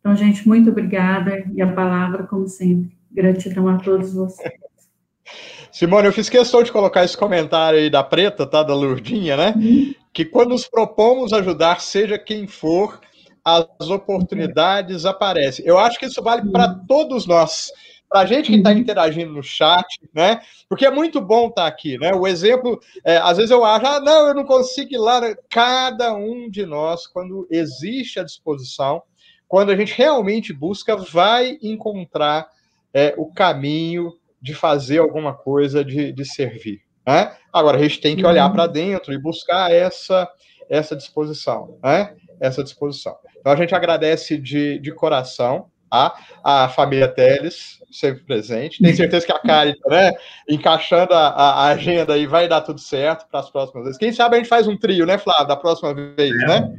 Então, 0.00 0.16
gente, 0.16 0.48
muito 0.48 0.70
obrigada 0.70 1.44
e 1.54 1.60
a 1.60 1.70
palavra, 1.70 2.24
como 2.24 2.48
sempre. 2.48 2.96
Gratidão 3.12 3.68
a 3.68 3.78
todos 3.78 4.14
vocês. 4.14 4.54
Simone, 5.70 6.06
eu 6.06 6.12
fiz 6.12 6.28
questão 6.28 6.62
de 6.62 6.72
colocar 6.72 7.04
esse 7.04 7.16
comentário 7.16 7.78
aí 7.78 7.88
da 7.88 8.02
preta, 8.02 8.46
tá? 8.46 8.62
Da 8.62 8.74
Lurdinha, 8.74 9.36
né? 9.36 9.54
Uhum. 9.56 9.94
Que 10.12 10.24
quando 10.24 10.50
nos 10.50 10.66
propomos 10.66 11.32
ajudar, 11.32 11.80
seja 11.80 12.18
quem 12.18 12.46
for, 12.46 13.00
as 13.44 13.88
oportunidades 13.88 15.04
aparecem. 15.04 15.64
Eu 15.66 15.78
acho 15.78 15.98
que 15.98 16.06
isso 16.06 16.22
vale 16.22 16.50
para 16.50 16.68
todos 16.86 17.26
nós 17.26 17.70
para 18.12 18.20
a 18.20 18.26
gente 18.26 18.50
que 18.50 18.58
está 18.58 18.70
uhum. 18.70 18.76
interagindo 18.76 19.32
no 19.32 19.42
chat, 19.42 19.86
né? 20.14 20.42
Porque 20.68 20.84
é 20.84 20.90
muito 20.90 21.18
bom 21.18 21.48
estar 21.48 21.62
tá 21.62 21.66
aqui, 21.66 21.96
né? 21.96 22.12
O 22.12 22.26
exemplo, 22.26 22.78
é, 23.02 23.16
às 23.16 23.38
vezes 23.38 23.50
eu 23.50 23.64
acho, 23.64 23.86
ah, 23.86 24.00
não, 24.00 24.28
eu 24.28 24.34
não 24.34 24.44
consigo 24.44 24.92
ir 24.92 24.98
lá. 24.98 25.20
Cada 25.48 26.14
um 26.14 26.50
de 26.50 26.66
nós, 26.66 27.06
quando 27.06 27.48
existe 27.50 28.20
a 28.20 28.24
disposição, 28.24 29.02
quando 29.48 29.70
a 29.70 29.76
gente 29.76 29.94
realmente 29.96 30.52
busca, 30.52 30.94
vai 30.94 31.56
encontrar 31.62 32.46
é, 32.92 33.14
o 33.16 33.32
caminho 33.32 34.12
de 34.40 34.54
fazer 34.54 34.98
alguma 34.98 35.32
coisa, 35.32 35.82
de, 35.82 36.12
de 36.12 36.24
servir. 36.26 36.82
Né? 37.06 37.34
Agora, 37.50 37.78
a 37.78 37.82
gente 37.82 38.00
tem 38.00 38.14
que 38.14 38.26
olhar 38.26 38.46
uhum. 38.46 38.52
para 38.52 38.66
dentro 38.66 39.14
e 39.14 39.18
buscar 39.18 39.72
essa, 39.72 40.28
essa 40.68 40.94
disposição, 40.94 41.78
né? 41.82 42.14
Essa 42.38 42.62
disposição. 42.62 43.16
Então, 43.40 43.52
a 43.52 43.56
gente 43.56 43.74
agradece 43.74 44.36
de, 44.36 44.78
de 44.80 44.92
coração 44.92 45.70
a, 45.92 46.14
a 46.42 46.68
família 46.70 47.06
Teles, 47.06 47.78
sempre 47.90 48.24
presente. 48.24 48.82
Tenho 48.82 48.96
certeza 48.96 49.26
que 49.26 49.32
a 49.32 49.38
Kari, 49.38 49.76
né, 49.86 50.12
encaixando 50.48 51.12
a, 51.12 51.28
a, 51.28 51.66
agenda 51.66 52.14
aí, 52.14 52.26
vai 52.26 52.48
dar 52.48 52.62
tudo 52.62 52.80
certo 52.80 53.26
para 53.30 53.40
as 53.40 53.50
próximas 53.50 53.84
vezes. 53.84 53.98
Quem 53.98 54.10
sabe 54.10 54.36
a 54.36 54.38
gente 54.38 54.48
faz 54.48 54.66
um 54.66 54.76
trio, 54.76 55.04
né, 55.04 55.18
Flávio, 55.18 55.46
da 55.46 55.56
próxima 55.56 55.92
vez, 55.92 56.32
é. 56.32 56.46
né? 56.46 56.72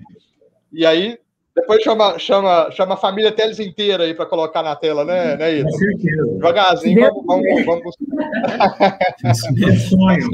E 0.71 0.83
aí, 0.83 1.19
depois 1.55 1.83
chama, 1.83 2.17
chama, 2.17 2.71
chama 2.71 2.95
a 2.95 2.97
família 2.97 3.31
Teles 3.31 3.59
inteira 3.59 4.05
aí 4.05 4.15
para 4.15 4.25
colocar 4.25 4.63
na 4.63 4.75
tela, 4.75 5.05
né, 5.05 5.37
né 5.37 5.57
Ito? 5.57 5.69
Com 5.69 5.77
certeza. 5.77 6.33
Devagarzinho, 6.33 7.01
vamos, 7.01 7.25
vamos, 7.27 7.65
vamos 7.65 7.83
buscar. 7.83 8.97
É 9.23 9.33
sonho. 9.75 10.29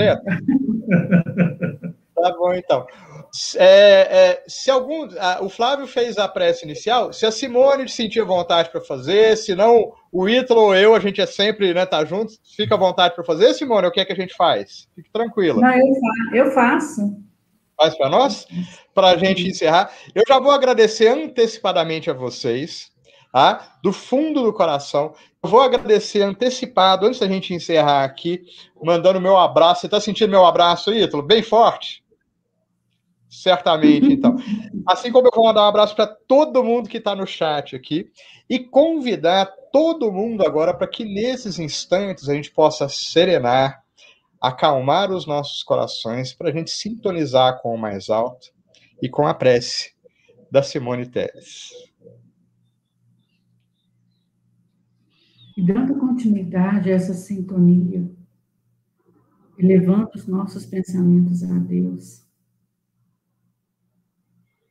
Tá 2.15 2.35
bom, 2.37 2.53
então. 2.53 2.85
É, 3.55 3.63
é, 3.65 4.43
se 4.47 4.71
algum. 4.71 5.07
A, 5.19 5.43
o 5.43 5.49
Flávio 5.49 5.85
fez 5.85 6.17
a 6.17 6.27
prece 6.27 6.65
inicial. 6.65 7.13
Se 7.13 7.25
a 7.25 7.31
Simone 7.31 7.87
sentir 7.87 8.23
vontade 8.23 8.69
para 8.69 8.81
fazer, 8.81 9.37
se 9.37 9.55
não 9.55 9.93
o 10.11 10.27
Ítalo 10.27 10.61
ou 10.61 10.75
eu, 10.75 10.95
a 10.95 10.99
gente 10.99 11.21
é 11.21 11.25
sempre, 11.25 11.73
né, 11.73 11.85
tá 11.85 12.03
junto, 12.03 12.33
fica 12.55 12.75
à 12.75 12.77
vontade 12.77 13.13
para 13.15 13.23
fazer, 13.23 13.53
Simone, 13.53 13.87
o 13.87 13.91
que 13.91 13.99
é 13.99 14.05
que 14.05 14.13
a 14.13 14.15
gente 14.15 14.35
faz? 14.35 14.87
Fique 14.95 15.11
tranquila. 15.11 15.61
Não, 15.61 15.71
eu, 15.71 15.93
fa 15.93 16.35
eu 16.35 16.51
faço. 16.51 17.01
Faz 17.77 17.95
para 17.95 18.09
nós? 18.09 18.45
Para 18.93 19.09
a 19.09 19.17
gente 19.17 19.47
encerrar. 19.47 19.91
Eu 20.13 20.23
já 20.27 20.39
vou 20.39 20.51
agradecer 20.51 21.07
antecipadamente 21.07 22.09
a 22.09 22.13
vocês, 22.13 22.91
tá? 23.31 23.77
Do 23.81 23.93
fundo 23.93 24.43
do 24.43 24.51
coração. 24.51 25.13
Eu 25.41 25.49
vou 25.49 25.61
agradecer 25.61 26.21
antecipado, 26.21 27.05
antes 27.05 27.19
da 27.19 27.27
gente 27.27 27.53
encerrar 27.53 28.03
aqui, 28.03 28.41
mandando 28.83 29.21
meu 29.21 29.37
abraço. 29.37 29.81
Você 29.81 29.87
está 29.87 30.01
sentindo 30.01 30.31
meu 30.31 30.45
abraço, 30.45 30.93
Ítalo? 30.93 31.23
Bem 31.23 31.41
forte? 31.41 32.03
Certamente, 33.29 34.11
então. 34.11 34.35
Assim 34.87 35.11
como 35.11 35.27
eu 35.27 35.31
vou 35.33 35.45
mandar 35.45 35.63
um 35.63 35.67
abraço 35.67 35.95
para 35.95 36.07
todo 36.07 36.63
mundo 36.63 36.89
que 36.89 36.97
está 36.97 37.15
no 37.15 37.27
chat 37.27 37.75
aqui 37.75 38.09
e 38.49 38.59
convidar 38.59 39.45
todo 39.71 40.11
mundo 40.11 40.43
agora 40.43 40.73
para 40.73 40.87
que 40.87 41.05
nesses 41.05 41.59
instantes 41.59 42.27
a 42.27 42.33
gente 42.33 42.51
possa 42.51 42.89
serenar, 42.89 43.83
acalmar 44.41 45.11
os 45.11 45.27
nossos 45.27 45.61
corações 45.63 46.33
para 46.33 46.49
a 46.49 46.51
gente 46.51 46.71
sintonizar 46.71 47.61
com 47.61 47.75
o 47.75 47.77
mais 47.77 48.09
alto 48.09 48.47
e 49.01 49.07
com 49.07 49.27
a 49.27 49.33
prece 49.33 49.93
da 50.51 50.63
Simone 50.63 51.05
Teles. 51.05 51.69
e 55.59 55.61
dando 55.61 55.93
continuidade 55.95 56.89
a 56.89 56.95
essa 56.95 57.13
sintonia, 57.13 58.09
elevando 59.57 60.09
os 60.15 60.25
nossos 60.25 60.65
pensamentos 60.65 61.43
a 61.43 61.59
Deus 61.59 62.28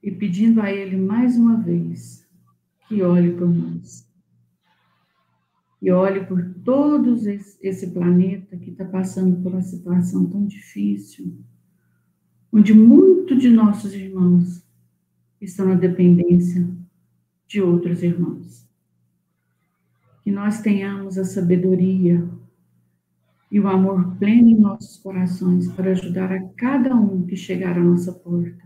e 0.03 0.11
pedindo 0.11 0.61
a 0.61 0.71
Ele 0.73 0.97
mais 0.97 1.37
uma 1.37 1.57
vez 1.61 2.27
que 2.87 3.03
olhe 3.03 3.33
por 3.33 3.49
nós. 3.49 4.09
E 5.81 5.91
olhe 5.91 6.25
por 6.27 6.43
todos 6.65 7.27
esse 7.27 7.91
planeta 7.93 8.57
que 8.57 8.71
está 8.71 8.85
passando 8.85 9.41
por 9.43 9.53
uma 9.53 9.63
situação 9.63 10.29
tão 10.29 10.45
difícil, 10.47 11.39
onde 12.53 12.75
muitos 12.75 13.41
de 13.41 13.51
nossos 13.51 13.95
irmãos 13.95 14.63
estão 15.41 15.67
na 15.67 15.75
dependência 15.75 16.69
de 17.47 17.63
outros 17.63 18.03
irmãos 18.03 18.69
que 20.29 20.33
nós 20.33 20.61
tenhamos 20.61 21.17
a 21.17 21.25
sabedoria 21.25 22.29
e 23.51 23.59
o 23.59 23.67
amor 23.67 24.15
pleno 24.19 24.47
em 24.47 24.61
nossos 24.61 24.99
corações 24.99 25.73
para 25.73 25.93
ajudar 25.93 26.31
a 26.31 26.49
cada 26.51 26.95
um 26.95 27.25
que 27.25 27.35
chegar 27.35 27.79
à 27.79 27.83
nossa 27.83 28.13
porta, 28.13 28.63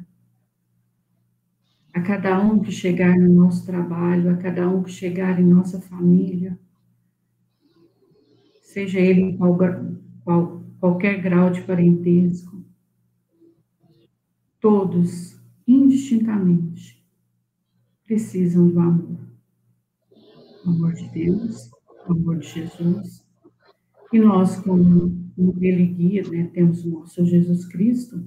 a 1.95 2.01
cada 2.01 2.41
um 2.41 2.61
que 2.61 2.73
chegar 2.73 3.19
no 3.19 3.29
nosso 3.35 3.67
trabalho, 3.67 4.31
a 4.31 4.37
cada 4.37 4.69
um 4.69 4.83
que 4.83 4.91
chegar 4.91 5.41
em 5.41 5.45
nossa 5.45 5.81
família, 5.81 6.59
seja 8.63 8.99
ele 8.99 9.37
qual, 9.37 9.59
qual, 10.25 10.65
qualquer 10.81 11.21
grau 11.21 11.51
de 11.51 11.63
parentesco, 11.63 12.65
todos, 14.61 15.39
indistintamente, 15.67 17.05
precisam 18.05 18.69
do 18.69 18.81
amor 18.81 19.23
o 20.65 20.71
amor 20.71 20.93
de 20.93 21.09
Deus, 21.11 21.71
o 22.07 22.13
amor 22.13 22.39
de 22.39 22.47
Jesus. 22.47 23.27
E 24.13 24.19
nós, 24.19 24.57
como, 24.61 25.31
Ele 25.61 25.87
guia, 25.87 26.23
né, 26.29 26.51
temos 26.53 26.85
o 26.85 26.91
nosso 26.91 27.25
Jesus 27.25 27.67
Cristo, 27.67 28.25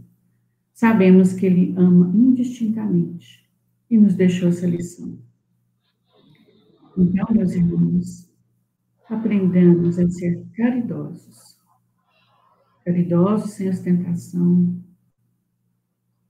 sabemos 0.73 1.33
que 1.33 1.45
Ele 1.45 1.73
ama 1.77 2.11
indistintamente 2.13 3.44
e 3.89 3.97
nos 3.97 4.15
deixou 4.15 4.49
essa 4.49 4.65
lição. 4.65 5.17
Então, 6.97 7.27
meus 7.31 7.51
irmãos, 7.51 8.29
aprendamos 9.09 9.99
a 9.99 10.09
ser 10.09 10.45
caridosos. 10.55 11.59
Caridosos 12.83 13.51
sem 13.51 13.69
ostentação, 13.69 14.81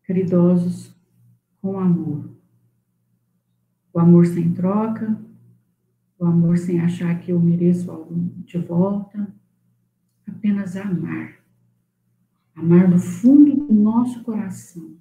caridosos 0.03 0.95
com 1.62 1.80
amor. 1.80 2.30
O 3.93 3.99
amor 3.99 4.26
sem 4.26 4.53
troca, 4.53 5.20
o 6.18 6.26
amor 6.26 6.58
sem 6.58 6.80
achar 6.80 7.20
que 7.20 7.32
eu 7.32 7.39
mereço 7.39 7.91
algo 7.91 8.16
de 8.45 8.58
volta, 8.58 9.34
apenas 10.28 10.76
amar. 10.76 11.36
Amar 12.56 12.89
do 12.89 12.97
fundo 12.97 13.56
do 13.56 13.74
nosso 13.74 14.24
coração, 14.24 14.97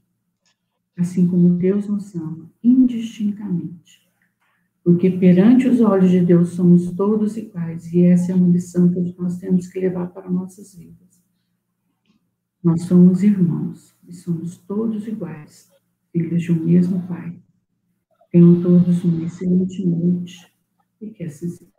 assim 0.96 1.26
como 1.26 1.56
Deus 1.56 1.88
nos 1.88 2.14
ama, 2.14 2.50
indistintamente. 2.62 4.04
Porque 4.82 5.10
perante 5.10 5.66
os 5.66 5.80
olhos 5.80 6.10
de 6.10 6.20
Deus 6.20 6.50
somos 6.50 6.90
todos 6.92 7.36
iguais, 7.36 7.92
e 7.92 8.04
essa 8.04 8.32
é 8.32 8.34
uma 8.34 8.48
lição 8.48 8.90
que 8.90 9.14
nós 9.18 9.38
temos 9.38 9.66
que 9.66 9.80
levar 9.80 10.08
para 10.08 10.30
nossas 10.30 10.74
vidas. 10.74 11.22
Nós 12.62 12.82
somos 12.82 13.22
irmãos 13.22 13.94
e 14.06 14.12
somos 14.12 14.56
todos 14.58 15.06
iguais, 15.06 15.70
filhos 16.12 16.42
de 16.42 16.52
um 16.52 16.64
mesmo 16.64 17.06
Pai. 17.06 17.38
Tenham 18.30 18.62
todos 18.62 19.04
uma 19.04 19.24
excelente 19.24 19.84
noite 19.86 20.50
e 21.00 21.10
que 21.10 21.24
assim 21.24 21.48
seja. 21.48 21.73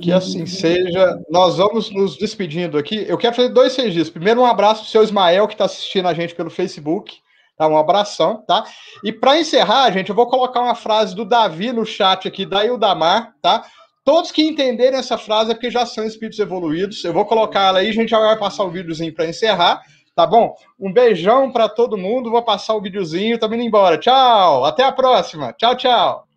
Que 0.00 0.12
assim 0.12 0.46
seja. 0.46 1.18
Nós 1.28 1.56
vamos 1.56 1.90
nos 1.90 2.16
despedindo 2.16 2.78
aqui. 2.78 3.04
Eu 3.08 3.18
quero 3.18 3.34
fazer 3.34 3.48
dois 3.48 3.74
registros. 3.76 4.10
Primeiro, 4.10 4.40
um 4.40 4.46
abraço 4.46 4.82
para 4.82 4.88
o 4.88 4.90
seu 4.90 5.02
Ismael, 5.02 5.48
que 5.48 5.54
está 5.54 5.64
assistindo 5.64 6.06
a 6.06 6.14
gente 6.14 6.34
pelo 6.34 6.50
Facebook. 6.50 7.16
Tá? 7.56 7.68
Um 7.68 7.76
abração, 7.76 8.42
tá? 8.46 8.64
E 9.04 9.12
para 9.12 9.38
encerrar, 9.38 9.90
gente, 9.92 10.08
eu 10.08 10.14
vou 10.14 10.26
colocar 10.26 10.60
uma 10.60 10.74
frase 10.74 11.14
do 11.14 11.24
Davi 11.24 11.72
no 11.72 11.86
chat 11.86 12.26
aqui, 12.26 12.44
da 12.44 12.64
Ildamar, 12.64 13.32
tá? 13.40 13.64
Todos 14.04 14.32
que 14.32 14.42
entenderem 14.42 14.98
essa 14.98 15.16
frase 15.16 15.52
é 15.52 15.54
porque 15.54 15.70
já 15.70 15.86
são 15.86 16.04
espíritos 16.04 16.38
evoluídos. 16.38 17.02
Eu 17.04 17.12
vou 17.12 17.24
colocar 17.24 17.68
ela 17.68 17.78
aí, 17.78 17.88
a 17.88 17.92
gente 17.92 18.10
já 18.10 18.18
vai 18.18 18.36
passar 18.36 18.64
o 18.64 18.70
videozinho 18.70 19.14
para 19.14 19.26
encerrar, 19.26 19.80
tá 20.14 20.26
bom? 20.26 20.54
Um 20.78 20.92
beijão 20.92 21.50
para 21.50 21.68
todo 21.68 21.96
mundo. 21.96 22.30
Vou 22.30 22.42
passar 22.42 22.74
o 22.74 22.82
videozinho, 22.82 23.38
tô 23.38 23.46
indo 23.46 23.62
embora. 23.62 23.98
Tchau, 23.98 24.64
até 24.64 24.84
a 24.84 24.92
próxima. 24.92 25.52
Tchau, 25.52 25.76
tchau. 25.76 26.33